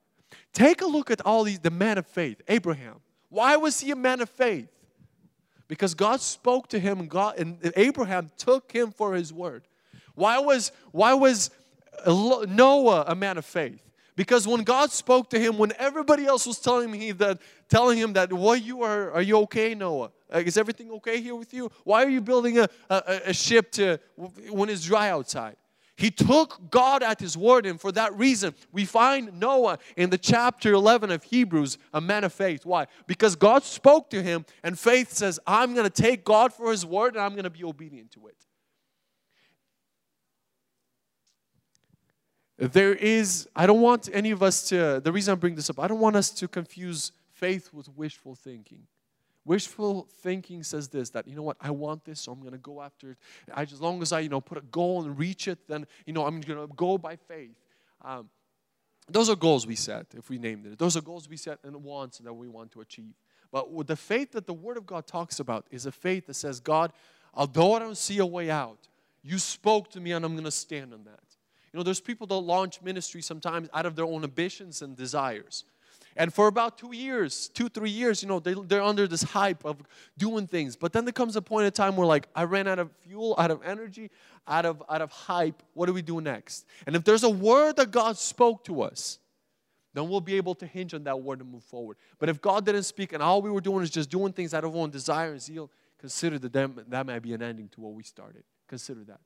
[0.53, 2.95] Take a look at all these the man of faith, Abraham.
[3.30, 4.70] Why was he a man of faith?
[5.68, 9.68] Because God spoke to him and God and Abraham took him for his word.
[10.16, 11.51] Why was why was
[12.07, 13.82] Noah a man of faith?
[14.16, 17.39] Because when God spoke to him, when everybody else was telling me that,
[17.70, 20.12] telling him that, what you are, are you okay, Noah?
[20.34, 21.72] is everything okay here with you?
[21.86, 23.97] Why are you building a, a, a ship to
[24.49, 25.55] when it's dry outside?
[26.00, 30.18] He took God at His word, and for that reason, we find Noah in the
[30.18, 32.66] chapter 11 of Hebrews, a man of faith.
[32.66, 32.88] Why?
[33.06, 36.86] Because God spoke to him, and faith says, I'm going to take God for His
[36.86, 38.38] word and I'm going to be obedient to it.
[42.72, 45.80] There is, I don't want any of us to, the reason I bring this up,
[45.80, 48.84] I don't want us to confuse faith with wishful thinking.
[49.50, 52.60] Wishful thinking says this that, you know what, I want this, so I'm going to
[52.60, 53.18] go after it.
[53.52, 56.14] I, as long as I, you know, put a goal and reach it, then, you
[56.14, 57.56] know, I'm going to go by faith.
[58.06, 58.30] Um,
[59.10, 60.78] those are goals we set, if we named it.
[60.78, 63.16] Those are goals we set and wants that we want to achieve.
[63.52, 66.36] But with the faith that the Word of God talks about is a faith that
[66.36, 66.93] says, God,
[67.34, 68.88] although I don't see a way out,
[69.24, 71.24] you spoke to me and I'm going to stand on that.
[71.74, 75.66] You know, there's people that launch ministry sometimes out of their own ambitions and desires.
[76.16, 79.64] And for about two years, two, three years, you know, they, they're under this hype
[79.64, 79.82] of
[80.18, 80.76] doing things.
[80.76, 83.36] But then there comes a point in time where, like, I ran out of fuel,
[83.38, 84.12] out of energy,
[84.47, 85.64] out of, out of hype.
[85.74, 86.66] What do we do next?
[86.86, 89.20] And if there's a word that God spoke to us,
[89.93, 91.97] then we'll be able to hinge on that word and move forward.
[92.20, 94.64] But if God didn't speak and all we were doing is just doing things out
[94.64, 96.53] of our own desire and zeal, consider that
[96.89, 98.43] that might be an ending to what we started.
[98.68, 99.20] Consider that.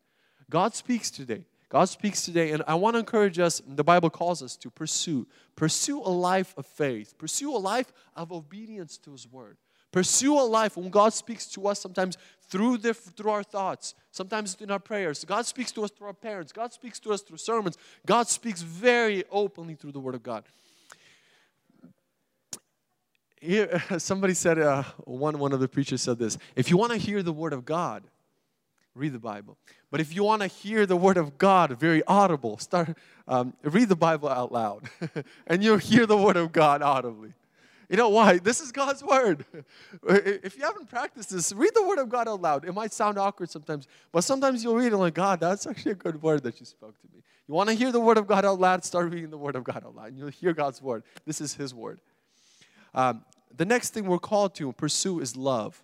[0.49, 1.45] God speaks today.
[1.73, 5.25] God speaks today, and I want to encourage us, the Bible calls us to pursue.
[5.55, 7.15] Pursue a life of faith.
[7.17, 9.57] Pursue a life of obedience to His Word.
[9.91, 12.15] Pursue a life when God speaks to us, sometimes
[12.47, 15.25] through, the, through our thoughts, sometimes in our prayers.
[15.25, 16.51] God speaks to us through our parents.
[16.51, 17.75] God speaks to us through sermons.
[18.05, 20.43] God speaks very openly through the Word of God.
[23.41, 26.99] Here, somebody said, uh, one, one of the preachers said this if you want to
[26.99, 28.03] hear the Word of God,
[28.95, 29.57] read the Bible.
[29.91, 33.89] But if you want to hear the Word of God very audible, start um, read
[33.89, 34.89] the Bible out loud,
[35.47, 37.33] and you'll hear the Word of God audibly.
[37.89, 38.39] You know why?
[38.39, 39.45] This is God's word.
[40.07, 42.65] If you haven't practiced this, read the word of God out loud.
[42.65, 45.95] It might sound awkward sometimes, but sometimes you'll read it like, God, that's actually a
[45.95, 47.21] good word that you spoke to me.
[47.47, 48.83] You want to hear the word of God out loud?
[48.83, 51.03] Start reading the word of God out loud, and you'll hear God's word.
[51.25, 51.99] This is His word.
[52.95, 53.23] Um,
[53.55, 55.83] the next thing we're called to pursue is love.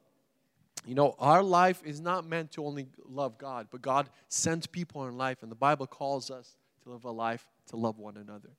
[0.86, 5.08] You know, our life is not meant to only love God, but God sends people
[5.08, 8.50] in life, and the Bible calls us to live a life to love one another.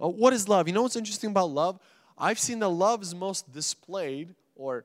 [0.00, 0.68] Uh, what is love?
[0.68, 1.80] You know what's interesting about love?
[2.18, 4.84] I've seen that love is most displayed, or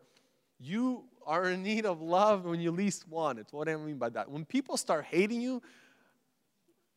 [0.59, 3.47] you are in need of love when you least want it.
[3.51, 4.29] What do I mean by that?
[4.29, 5.61] When people start hating you,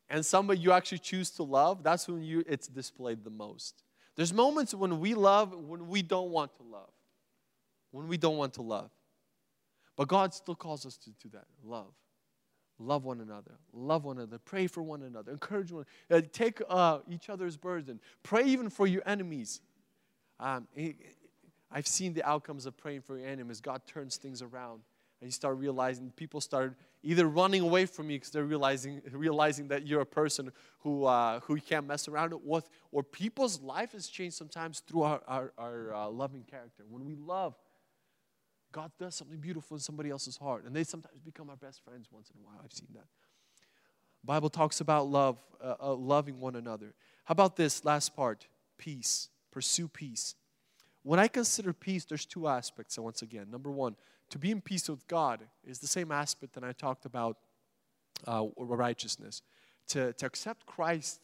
[0.09, 3.83] and somebody you actually choose to love, that's when you it's displayed the most.
[4.17, 6.91] There's moments when we love when we don't want to love.
[7.91, 8.91] When we don't want to love.
[9.97, 11.45] But God still calls us to do that.
[11.65, 11.93] Love.
[12.79, 13.53] Love one another.
[13.73, 14.39] Love one another.
[14.39, 15.31] Pray for one another.
[15.31, 15.85] Encourage one.
[16.11, 18.01] Uh, take uh, each other's burden.
[18.23, 19.61] Pray even for your enemies.
[20.41, 20.67] Um,
[21.71, 23.61] I've seen the outcomes of praying for your enemies.
[23.61, 24.81] God turns things around.
[25.21, 29.69] And you start realizing, people start either running away from you because they're realizing, realizing
[29.69, 33.93] that you're a person who, uh, who you can't mess around with, or people's life
[33.93, 36.83] has changed sometimes through our, our, our uh, loving character.
[36.91, 37.55] When we love,
[38.75, 40.65] God does something beautiful in somebody else's heart.
[40.65, 42.61] And they sometimes become our best friends once in a while.
[42.63, 43.07] I've seen that.
[44.25, 46.93] Bible talks about love, uh, uh, loving one another.
[47.25, 48.49] How about this last part?
[48.77, 49.29] Peace.
[49.53, 50.35] Pursue peace.
[51.05, 52.99] When I consider peace, there's two aspects.
[52.99, 53.95] Once again, number one,
[54.31, 57.37] to be in peace with God is the same aspect that I talked about
[58.27, 59.43] uh, righteousness.
[59.89, 61.21] To, to accept Christ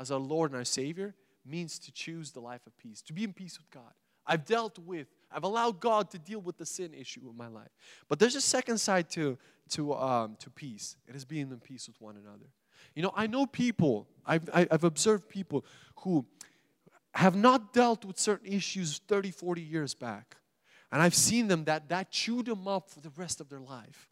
[0.00, 3.24] as our Lord and our Savior means to choose the life of peace, to be
[3.24, 3.92] in peace with God.
[4.26, 7.70] I've dealt with I've allowed God to deal with the sin issue in my life.
[8.08, 9.36] But there's a second side to,
[9.70, 10.96] to, um, to peace.
[11.08, 12.46] It is being in peace with one another.
[12.94, 15.64] You know, I know people, I've, I've observed people
[16.00, 16.24] who
[17.14, 20.36] have not dealt with certain issues 30, 40 years back.
[20.92, 24.08] And I've seen them that that chewed them up for the rest of their life.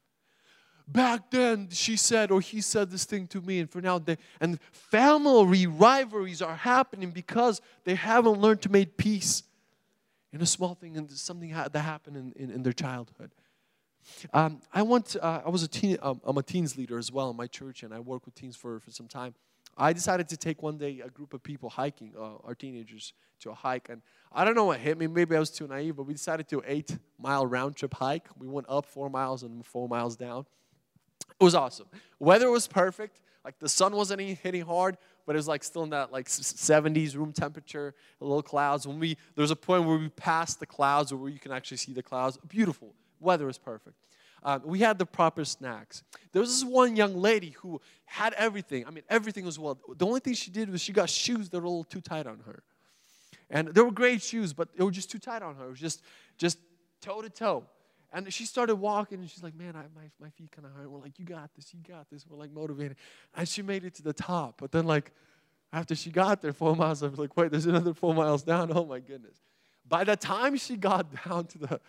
[0.88, 4.18] Back then, she said or he said this thing to me, and for now, they,
[4.40, 9.44] and family rivalries are happening because they haven't learned to make peace
[10.32, 13.32] in a small thing and something had that happened in, in, in their childhood.
[14.32, 15.16] Um, I want.
[15.20, 15.96] Uh, I was a teen.
[16.02, 18.56] Um, I'm a teens leader as well in my church, and I work with teens
[18.56, 19.34] for, for some time.
[19.76, 23.50] I decided to take one day a group of people hiking, uh, our teenagers, to
[23.50, 25.06] a hike, and I don't know what hit me.
[25.06, 28.26] Maybe I was too naive, but we decided to eight mile round trip hike.
[28.38, 30.46] We went up four miles and four miles down.
[31.40, 31.86] It was awesome.
[32.18, 33.20] Weather was perfect.
[33.44, 34.96] Like the sun wasn't hitting hard
[35.26, 38.86] but it was like still in that like 70s room temperature, a little clouds.
[38.86, 41.76] When we there was a point where we passed the clouds, where you can actually
[41.78, 42.38] see the clouds.
[42.48, 42.94] Beautiful.
[43.20, 43.96] Weather was perfect.
[44.42, 46.02] Uh, we had the proper snacks.
[46.32, 48.84] There was this one young lady who had everything.
[48.86, 49.78] I mean, everything was well.
[49.96, 52.26] The only thing she did was she got shoes that were a little too tight
[52.26, 52.64] on her.
[53.48, 55.66] And they were great shoes, but they were just too tight on her.
[55.66, 56.02] It was just,
[56.38, 56.58] just
[57.00, 57.64] toe to toe.
[58.12, 60.90] And she started walking, and she's like, Man, I, my, my feet kind of hurt.
[60.90, 62.26] We're like, You got this, you got this.
[62.28, 62.96] We're like motivated.
[63.34, 64.60] And she made it to the top.
[64.60, 65.12] But then, like,
[65.72, 68.70] after she got there four miles, I was like, Wait, there's another four miles down.
[68.74, 69.36] Oh, my goodness.
[69.88, 71.80] By the time she got down to the,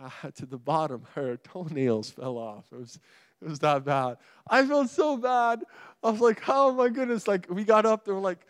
[0.00, 2.64] uh, to the bottom, her toenails fell off.
[2.72, 2.98] It was,
[3.42, 4.16] it was that bad.
[4.48, 5.62] I felt so bad.
[6.02, 7.28] I was like, Oh, my goodness.
[7.28, 8.46] Like, we got up there, like,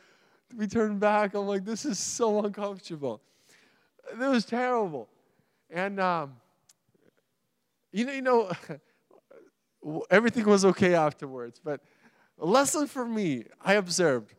[0.57, 1.35] we turned back.
[1.35, 3.21] I'm like, This is so uncomfortable.
[4.13, 5.09] It was terrible.
[5.69, 6.37] And, um,
[7.97, 11.59] you know, you know, everything was okay afterwards.
[11.63, 11.81] But
[12.39, 14.35] a lesson for me, I observed.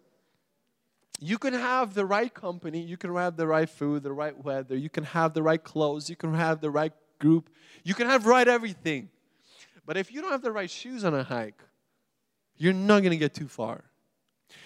[1.20, 4.78] You can have the right company, you can have the right food, the right weather,
[4.78, 7.50] you can have the right clothes, you can have the right group,
[7.84, 9.10] you can have right everything.
[9.84, 11.60] But if you don't have the right shoes on a hike,
[12.58, 13.86] you're not going to get too far.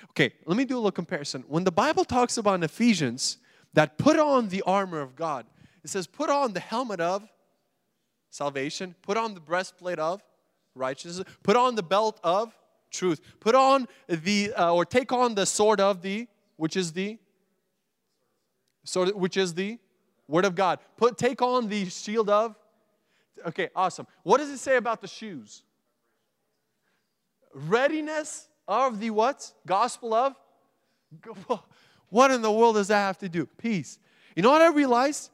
[0.09, 1.45] Okay, let me do a little comparison.
[1.47, 3.37] When the Bible talks about in Ephesians
[3.73, 5.45] that put on the armor of God,
[5.85, 7.29] it says put on the helmet of
[8.31, 8.95] salvation.
[9.03, 10.23] Put on the breastplate of
[10.73, 11.27] righteousness.
[11.43, 12.55] Put on the belt of
[12.89, 13.21] truth.
[13.39, 17.19] Put on the, uh, or take on the sword of the, which is the,
[18.83, 19.77] sword, which is the
[20.27, 20.79] word of God.
[20.97, 22.55] Put, take on the shield of,
[23.45, 24.07] okay, awesome.
[24.23, 25.61] What does it say about the shoes?
[27.53, 29.51] Readiness of the what?
[29.67, 30.35] Gospel of?
[32.11, 33.45] What in the world does that have to do?
[33.45, 33.97] Peace.
[34.35, 35.31] You know what I realized?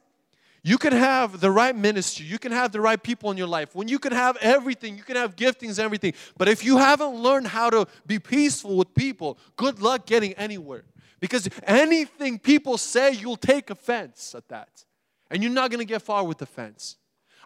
[0.62, 3.74] You can have the right ministry, you can have the right people in your life.
[3.74, 6.14] When you can have everything, you can have giftings everything.
[6.36, 10.84] But if you haven't learned how to be peaceful with people, good luck getting anywhere.
[11.20, 14.84] Because anything people say, you'll take offense at that.
[15.30, 16.96] And you're not going to get far with offense.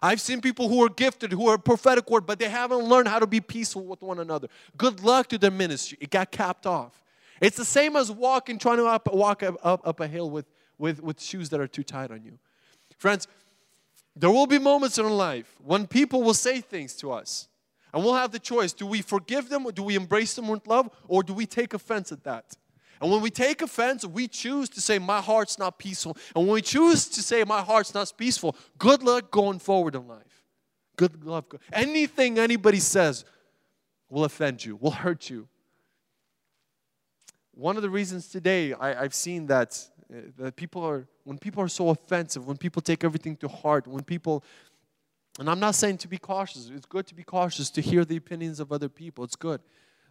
[0.01, 3.19] I've seen people who are gifted, who are prophetic word, but they haven't learned how
[3.19, 4.49] to be peaceful with one another.
[4.75, 5.97] Good luck to their ministry.
[6.01, 7.01] It got capped off.
[7.39, 10.45] It's the same as walking, trying to up, walk up, up, up a hill with,
[10.77, 12.37] with, with shoes that are too tight on you.
[12.97, 13.27] Friends,
[14.15, 17.47] there will be moments in our life when people will say things to us.
[17.93, 20.65] And we'll have the choice do we forgive them or do we embrace them with
[20.67, 22.57] love or do we take offense at that?
[22.99, 26.17] And when we take offense, we choose to say, My heart's not peaceful.
[26.35, 30.07] And when we choose to say, My heart's not peaceful, good luck going forward in
[30.07, 30.43] life.
[30.95, 31.55] Good luck.
[31.71, 33.25] Anything anybody says
[34.09, 35.47] will offend you, will hurt you.
[37.55, 39.79] One of the reasons today I, have seen that,
[40.11, 43.87] Eh, that people are, when people are so offensive, when people take everything to heart,
[43.87, 44.43] when people,
[45.39, 48.17] and I'm not saying to be cautious, it's good to be cautious, to hear the
[48.17, 49.61] opinions of other people, it's good.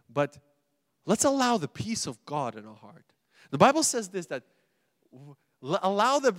[0.09, 0.37] But
[1.05, 3.05] Let's allow the peace of God in our heart.
[3.51, 4.43] The Bible says this that
[5.61, 6.33] allow the,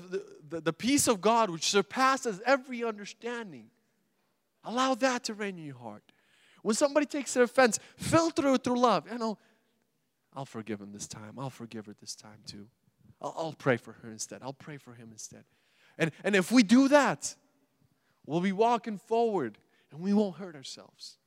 [0.48, 3.66] the, the peace of God which surpasses every understanding.
[4.64, 6.02] Allow that to reign in your heart.
[6.62, 9.10] When somebody takes offense, filter it through love.
[9.10, 9.38] You know,
[10.34, 11.34] I'll forgive him this time.
[11.38, 12.66] I'll forgive her this time too.
[13.20, 14.40] I'll, I'll pray for her instead.
[14.42, 15.44] I'll pray for him instead.
[15.98, 17.34] And, and if we do that,
[18.26, 19.58] we'll be walking forward
[19.92, 21.18] and we won't hurt ourselves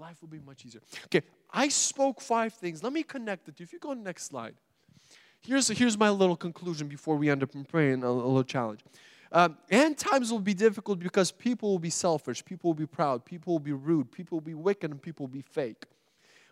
[0.00, 0.80] life will be much easier.
[1.04, 1.22] Okay,
[1.52, 2.82] I spoke five things.
[2.82, 3.62] Let me connect the two.
[3.62, 4.54] If you go to the next slide.
[5.42, 8.80] Here's, here's my little conclusion before we end up praying a, a little challenge.
[9.32, 13.24] Um, and times will be difficult because people will be selfish, people will be proud,
[13.24, 15.84] people will be rude, people will be wicked, and people will be fake.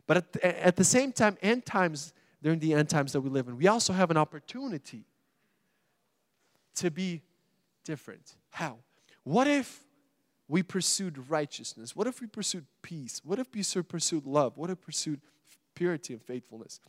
[0.06, 3.30] But at the, at the same time, end times, during the end times that we
[3.30, 5.04] live in, we also have an opportunity
[6.76, 7.22] to be
[7.84, 8.36] different.
[8.50, 8.78] How?
[9.24, 9.84] What if
[10.46, 11.94] we pursued righteousness?
[11.94, 13.20] What if we pursued peace?
[13.24, 14.56] What if we pursued love?
[14.56, 15.20] What if we pursued
[15.74, 16.80] purity and faithfulness?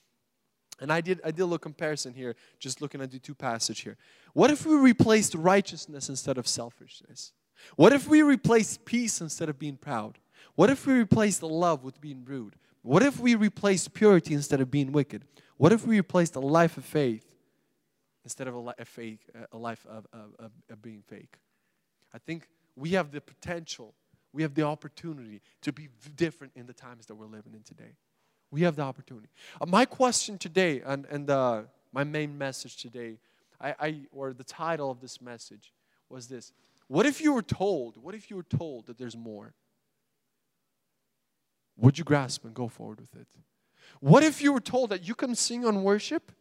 [0.79, 3.83] And I did, I did a little comparison here, just looking at the two passages
[3.83, 3.97] here.
[4.33, 7.33] What if we replaced righteousness instead of selfishness?
[7.75, 10.19] What if we replaced peace instead of being proud?
[10.55, 12.55] What if we replaced love with being rude?
[12.81, 15.25] What if we replaced purity instead of being wicked?
[15.57, 17.25] What if we replaced a life of faith
[18.23, 19.21] instead of a, li- a fake,
[19.51, 21.37] a life of, of, of being fake?
[22.13, 23.93] I think we have the potential,
[24.31, 27.95] we have the opportunity to be different in the times that we're living in today.
[28.51, 29.27] We have the opportunity.
[29.61, 33.19] Uh, my question today, and, and uh, my main message today,
[33.61, 35.73] I, I, or the title of this message
[36.09, 36.53] was this
[36.87, 39.53] What if you were told, what if you were told that there's more?
[41.79, 43.27] Would you grasp and go forward with it?
[43.99, 46.31] What if you were told that you can sing on worship?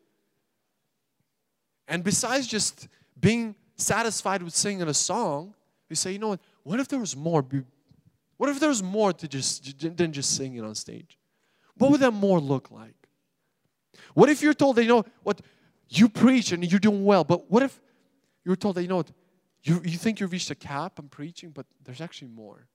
[1.86, 5.54] And besides just being satisfied with singing a song,
[5.88, 6.40] you say, you know what?
[6.64, 7.44] What if there was more?
[8.36, 11.18] What if there was more to just than just singing on stage?
[11.76, 12.94] What would that more look like?
[14.14, 15.40] What if you're told that you know what
[15.88, 17.80] you preach and you're doing well, but what if
[18.44, 19.12] you're told that you know what
[19.62, 22.66] you, you think you've reached a cap on preaching, but there's actually more?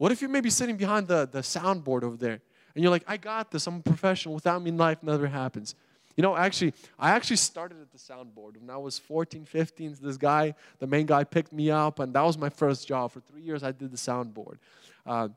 [0.00, 2.40] What if you're maybe sitting behind the, the soundboard over there
[2.74, 5.74] and you're like, I got this, I'm a professional, without me life never happens.
[6.16, 9.98] You know, actually, I actually started at the soundboard when I was 14, 15.
[10.00, 13.12] This guy, the main guy, picked me up, and that was my first job.
[13.12, 14.56] For three years, I did the soundboard.
[15.04, 15.28] Uh,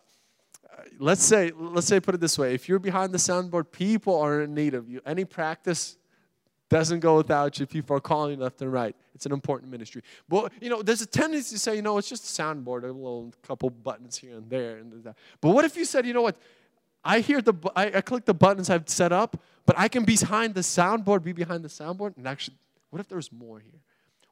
[0.97, 4.43] let's say, let's say, put it this way: if you're behind the soundboard, people are
[4.43, 5.01] in need of you.
[5.05, 5.97] Any practice
[6.74, 7.67] doesn't go without you.
[7.67, 8.95] People are calling left and right.
[9.13, 10.01] It's an important ministry.
[10.28, 12.88] But you know, there's a tendency to say, you know, it's just a soundboard, a
[12.88, 15.15] little couple buttons here and there, and that.
[15.39, 16.38] But what if you said, you know what?
[17.05, 20.17] I hear the, I, I click the buttons I've set up, but I can be
[20.17, 22.57] behind the soundboard, be behind the soundboard, and actually,
[22.89, 23.82] what if there's more here?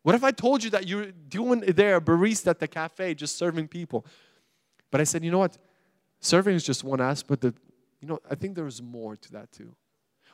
[0.01, 3.67] What if I told you that you're doing there barista at the cafe, just serving
[3.67, 4.03] people?
[4.89, 5.57] But I said, you know what?
[6.21, 7.41] Serving is just one aspect.
[7.41, 7.55] That,
[8.01, 9.75] you know, I think there's more to that too.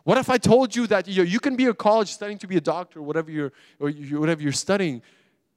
[0.07, 2.47] What if I told you that you, know, you can be a college studying to
[2.47, 5.01] be a doctor, whatever you're, or you, whatever you're studying,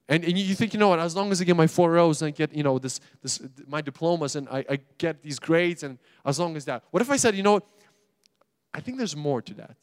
[0.08, 2.20] and, and you think, you know what, as long as I get my four O's
[2.20, 5.84] and I get, you know, this, this, my diplomas and I, I get these grades
[5.84, 6.82] and as long as that.
[6.90, 7.66] What if I said, you know what,
[8.74, 9.76] I think there's more to that.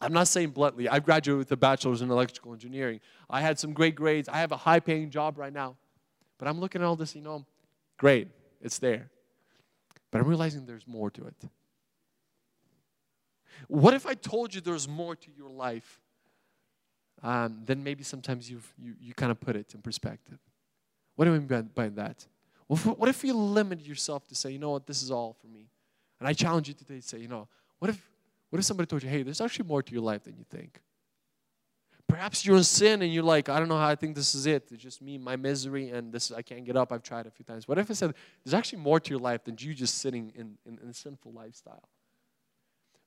[0.00, 0.88] I'm not saying bluntly.
[0.88, 3.00] I graduated with a bachelor's in electrical engineering.
[3.28, 4.30] I had some great grades.
[4.30, 5.76] I have a high paying job right now.
[6.38, 7.44] But I'm looking at all this, you know,
[7.98, 8.28] great,
[8.62, 9.10] it's there.
[10.10, 11.34] But I'm realizing there's more to it.
[13.68, 16.00] What if I told you there's more to your life
[17.24, 20.38] um, then maybe sometimes you you, you kind of put it in perspective.
[21.16, 22.26] What do I mean by, by that?
[22.68, 25.36] Well, if, what if you limit yourself to say, you know what, this is all
[25.40, 25.68] for me?
[26.18, 27.48] And I challenge you today to say, you know,
[27.78, 28.10] what if,
[28.50, 30.80] what if somebody told you, hey, there's actually more to your life than you think?
[32.08, 34.46] Perhaps you're in sin and you're like, I don't know how I think this is
[34.46, 34.68] it.
[34.70, 36.92] It's just me, my misery, and this I can't get up.
[36.92, 37.66] I've tried a few times.
[37.66, 40.58] What if I said, there's actually more to your life than you just sitting in,
[40.66, 41.88] in, in a sinful lifestyle?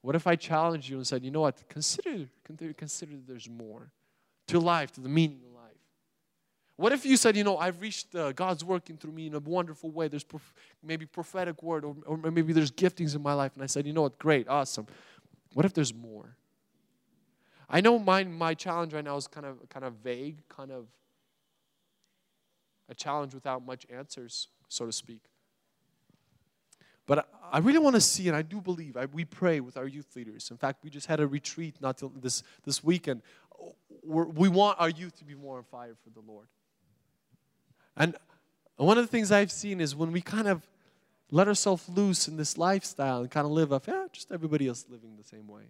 [0.08, 3.92] What if I challenged you and said, you know what, consider, consider, consider there's more
[4.48, 5.76] to life, to the meaning of life.
[6.78, 9.40] What if you said, you know, I've reached uh, God's working through me in a
[9.40, 10.08] wonderful way.
[10.08, 13.52] There's prof- maybe prophetic word, or, or maybe there's giftings in my life.
[13.56, 14.88] And I said, you know what, great, awesome.
[15.54, 16.38] What if there's more?
[17.70, 20.86] I know my, my challenge right now is kind of, kind of vague, kind of
[22.88, 25.24] a challenge without much answers, so to speak.
[27.08, 29.88] But I, really want to see, and I do believe, I, we pray with our
[29.88, 30.52] youth leaders.
[30.52, 33.22] In fact, we just had a retreat not till this, this weekend.
[34.04, 36.48] We're, we want our youth to be more on fire for the Lord.
[37.96, 38.16] And
[38.76, 40.68] one of the things I've seen is when we kind of
[41.32, 44.86] let ourselves loose in this lifestyle and kind of live off, yeah, just everybody else
[44.90, 45.64] living the same way.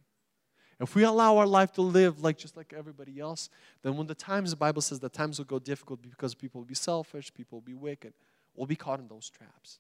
[0.80, 3.50] If we allow our life to live like just like everybody else,
[3.82, 6.68] then when the times the Bible says the times will go difficult because people will
[6.68, 8.14] be selfish, people will be wicked,
[8.56, 9.80] we'll be caught in those traps.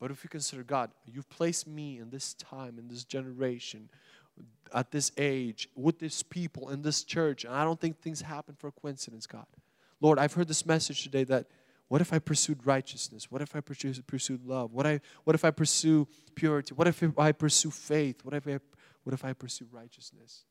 [0.00, 3.90] But if you consider God, you've placed me in this time, in this generation,
[4.72, 8.54] at this age, with this people, in this church, and I don't think things happen
[8.58, 9.46] for coincidence, God.
[10.00, 11.46] Lord, I've heard this message today that
[11.88, 13.30] what if I pursued righteousness?
[13.30, 14.72] What if I pursue, pursued love?
[14.72, 16.74] What, I, what if I pursue purity?
[16.74, 18.24] What if I pursue faith?
[18.24, 18.60] What if I,
[19.04, 20.44] what if I pursue righteousness?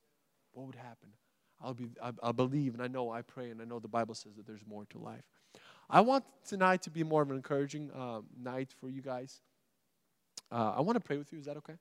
[0.51, 1.09] What would happen?
[1.61, 4.15] I'll, be, I, I'll believe and I know, I pray, and I know the Bible
[4.15, 5.23] says that there's more to life.
[5.89, 9.41] I want tonight to be more of an encouraging um, night for you guys.
[10.51, 11.39] Uh, I want to pray with you.
[11.39, 11.75] Is that okay?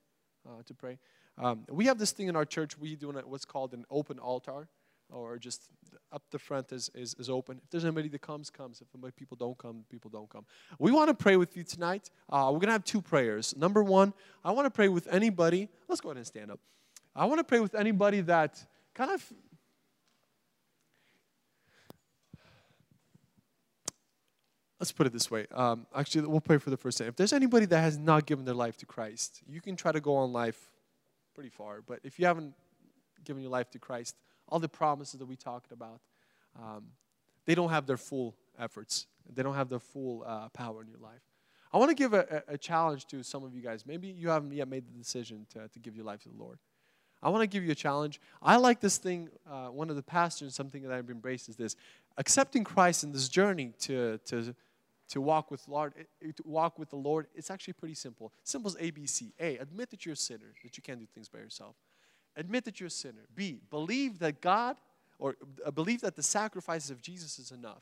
[0.47, 0.97] Uh, to pray.
[1.37, 2.77] Um, we have this thing in our church.
[2.77, 4.69] We do what's called an open altar
[5.09, 5.69] or just
[6.11, 7.59] up the front is, is, is open.
[7.63, 8.81] If there's anybody that comes, comes.
[8.81, 10.45] If people don't come, people don't come.
[10.79, 12.09] We want to pray with you tonight.
[12.29, 13.55] Uh, we're going to have two prayers.
[13.57, 15.69] Number one, I want to pray with anybody.
[15.87, 16.59] Let's go ahead and stand up.
[17.15, 19.33] I want to pray with anybody that kind of.
[24.79, 25.47] Let's put it this way.
[25.53, 27.07] Um, actually, we'll pray for the first time.
[27.07, 29.99] If there's anybody that has not given their life to Christ, you can try to
[29.99, 30.69] go on life
[31.33, 31.81] pretty far.
[31.81, 32.53] But if you haven't
[33.23, 34.15] given your life to Christ,
[34.49, 35.99] all the promises that we talked about,
[36.59, 36.85] um,
[37.45, 39.07] they don't have their full efforts.
[39.33, 41.21] They don't have their full uh, power in your life.
[41.73, 43.85] I want to give a, a, challenge to some of you guys.
[43.85, 46.59] Maybe you haven't yet made the decision to, to give your life to the Lord.
[47.21, 48.21] I want to give you a challenge.
[48.41, 49.29] I like this thing.
[49.49, 51.75] Uh, one of the pastors, something that I've embraced is this
[52.17, 54.55] accepting Christ in this journey to, to,
[55.09, 57.27] to walk with Lord, eh, to walk with the Lord.
[57.33, 58.33] It's actually pretty simple.
[58.43, 59.31] Simple as ABC.
[59.39, 61.75] A, admit that you're a sinner, that you can't do things by yourself.
[62.35, 63.27] Admit that you're a sinner.
[63.35, 64.77] B, believe that God
[65.19, 65.35] or
[65.65, 67.81] uh, believe that the sacrifices of Jesus is enough.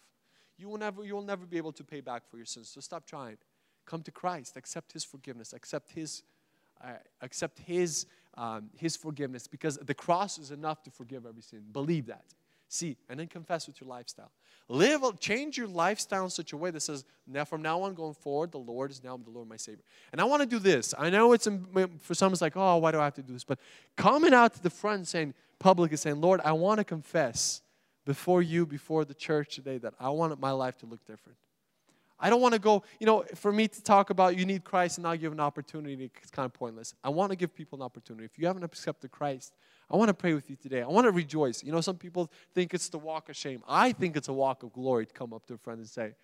[0.58, 2.70] You will never you will never be able to pay back for your sins.
[2.70, 3.38] So stop trying.
[3.86, 4.56] Come to Christ.
[4.56, 5.54] Accept His forgiveness.
[5.54, 6.24] Accept His
[6.84, 8.06] uh, accept His
[8.38, 11.64] um, His forgiveness because the cross is enough to forgive every sin.
[11.72, 12.26] Believe that.
[12.68, 14.32] See, and then confess with your lifestyle.
[14.68, 18.16] Live, change your lifestyle in such a way that says, now from now on going
[18.16, 19.84] forward, the Lord is now the Lord my Savior.
[20.12, 20.94] And I want to do this.
[20.98, 21.68] I know it's um,
[22.00, 23.44] for some it's like, oh, why do I have to do this?
[23.44, 23.60] But
[23.96, 27.62] coming out to the front saying, public is saying, Lord, I want to confess
[28.06, 31.38] before you, before the church today, that I want my life to look different.
[32.20, 34.98] I don't want to go, you know, for me to talk about you need Christ
[34.98, 36.96] and not give an opportunity, it's kind of pointless.
[37.04, 38.26] I want to give people an opportunity.
[38.26, 39.54] If you haven't accepted Christ,
[39.90, 40.82] I want to pray with you today.
[40.82, 41.64] I want to rejoice.
[41.64, 43.64] You know, some people think it's the walk of shame.
[43.68, 46.16] I think it's a walk of glory to come up to a friend and say,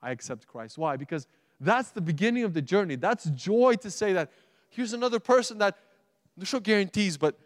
[0.00, 0.78] I accept Christ.
[0.78, 0.96] Why?
[0.96, 1.26] Because
[1.60, 2.94] that's the beginning of the journey.
[2.94, 4.30] That's joy to say that
[4.70, 5.76] here's another person that,
[6.36, 7.36] no guarantees, but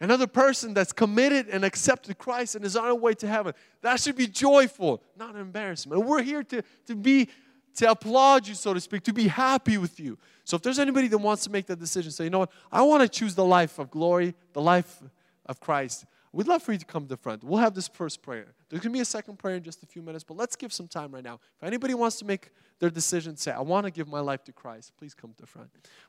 [0.00, 3.54] another person that's committed and accepted Christ and is on our way to heaven.
[3.80, 6.04] That should be joyful, not embarrassment.
[6.04, 7.28] we're here to, to be
[7.76, 10.18] to applaud you, so to speak, to be happy with you.
[10.44, 12.82] So if there's anybody that wants to make that decision, say, you know what, I
[12.82, 15.02] want to choose the life of glory, the life
[15.46, 16.04] of Christ.
[16.32, 17.44] We'd love for you to come to the front.
[17.44, 18.46] We'll have this first prayer.
[18.70, 20.72] There's going to be a second prayer in just a few minutes, but let's give
[20.72, 21.38] some time right now.
[21.58, 24.52] If anybody wants to make their decision, say, I want to give my life to
[24.52, 25.68] Christ, please come to the front.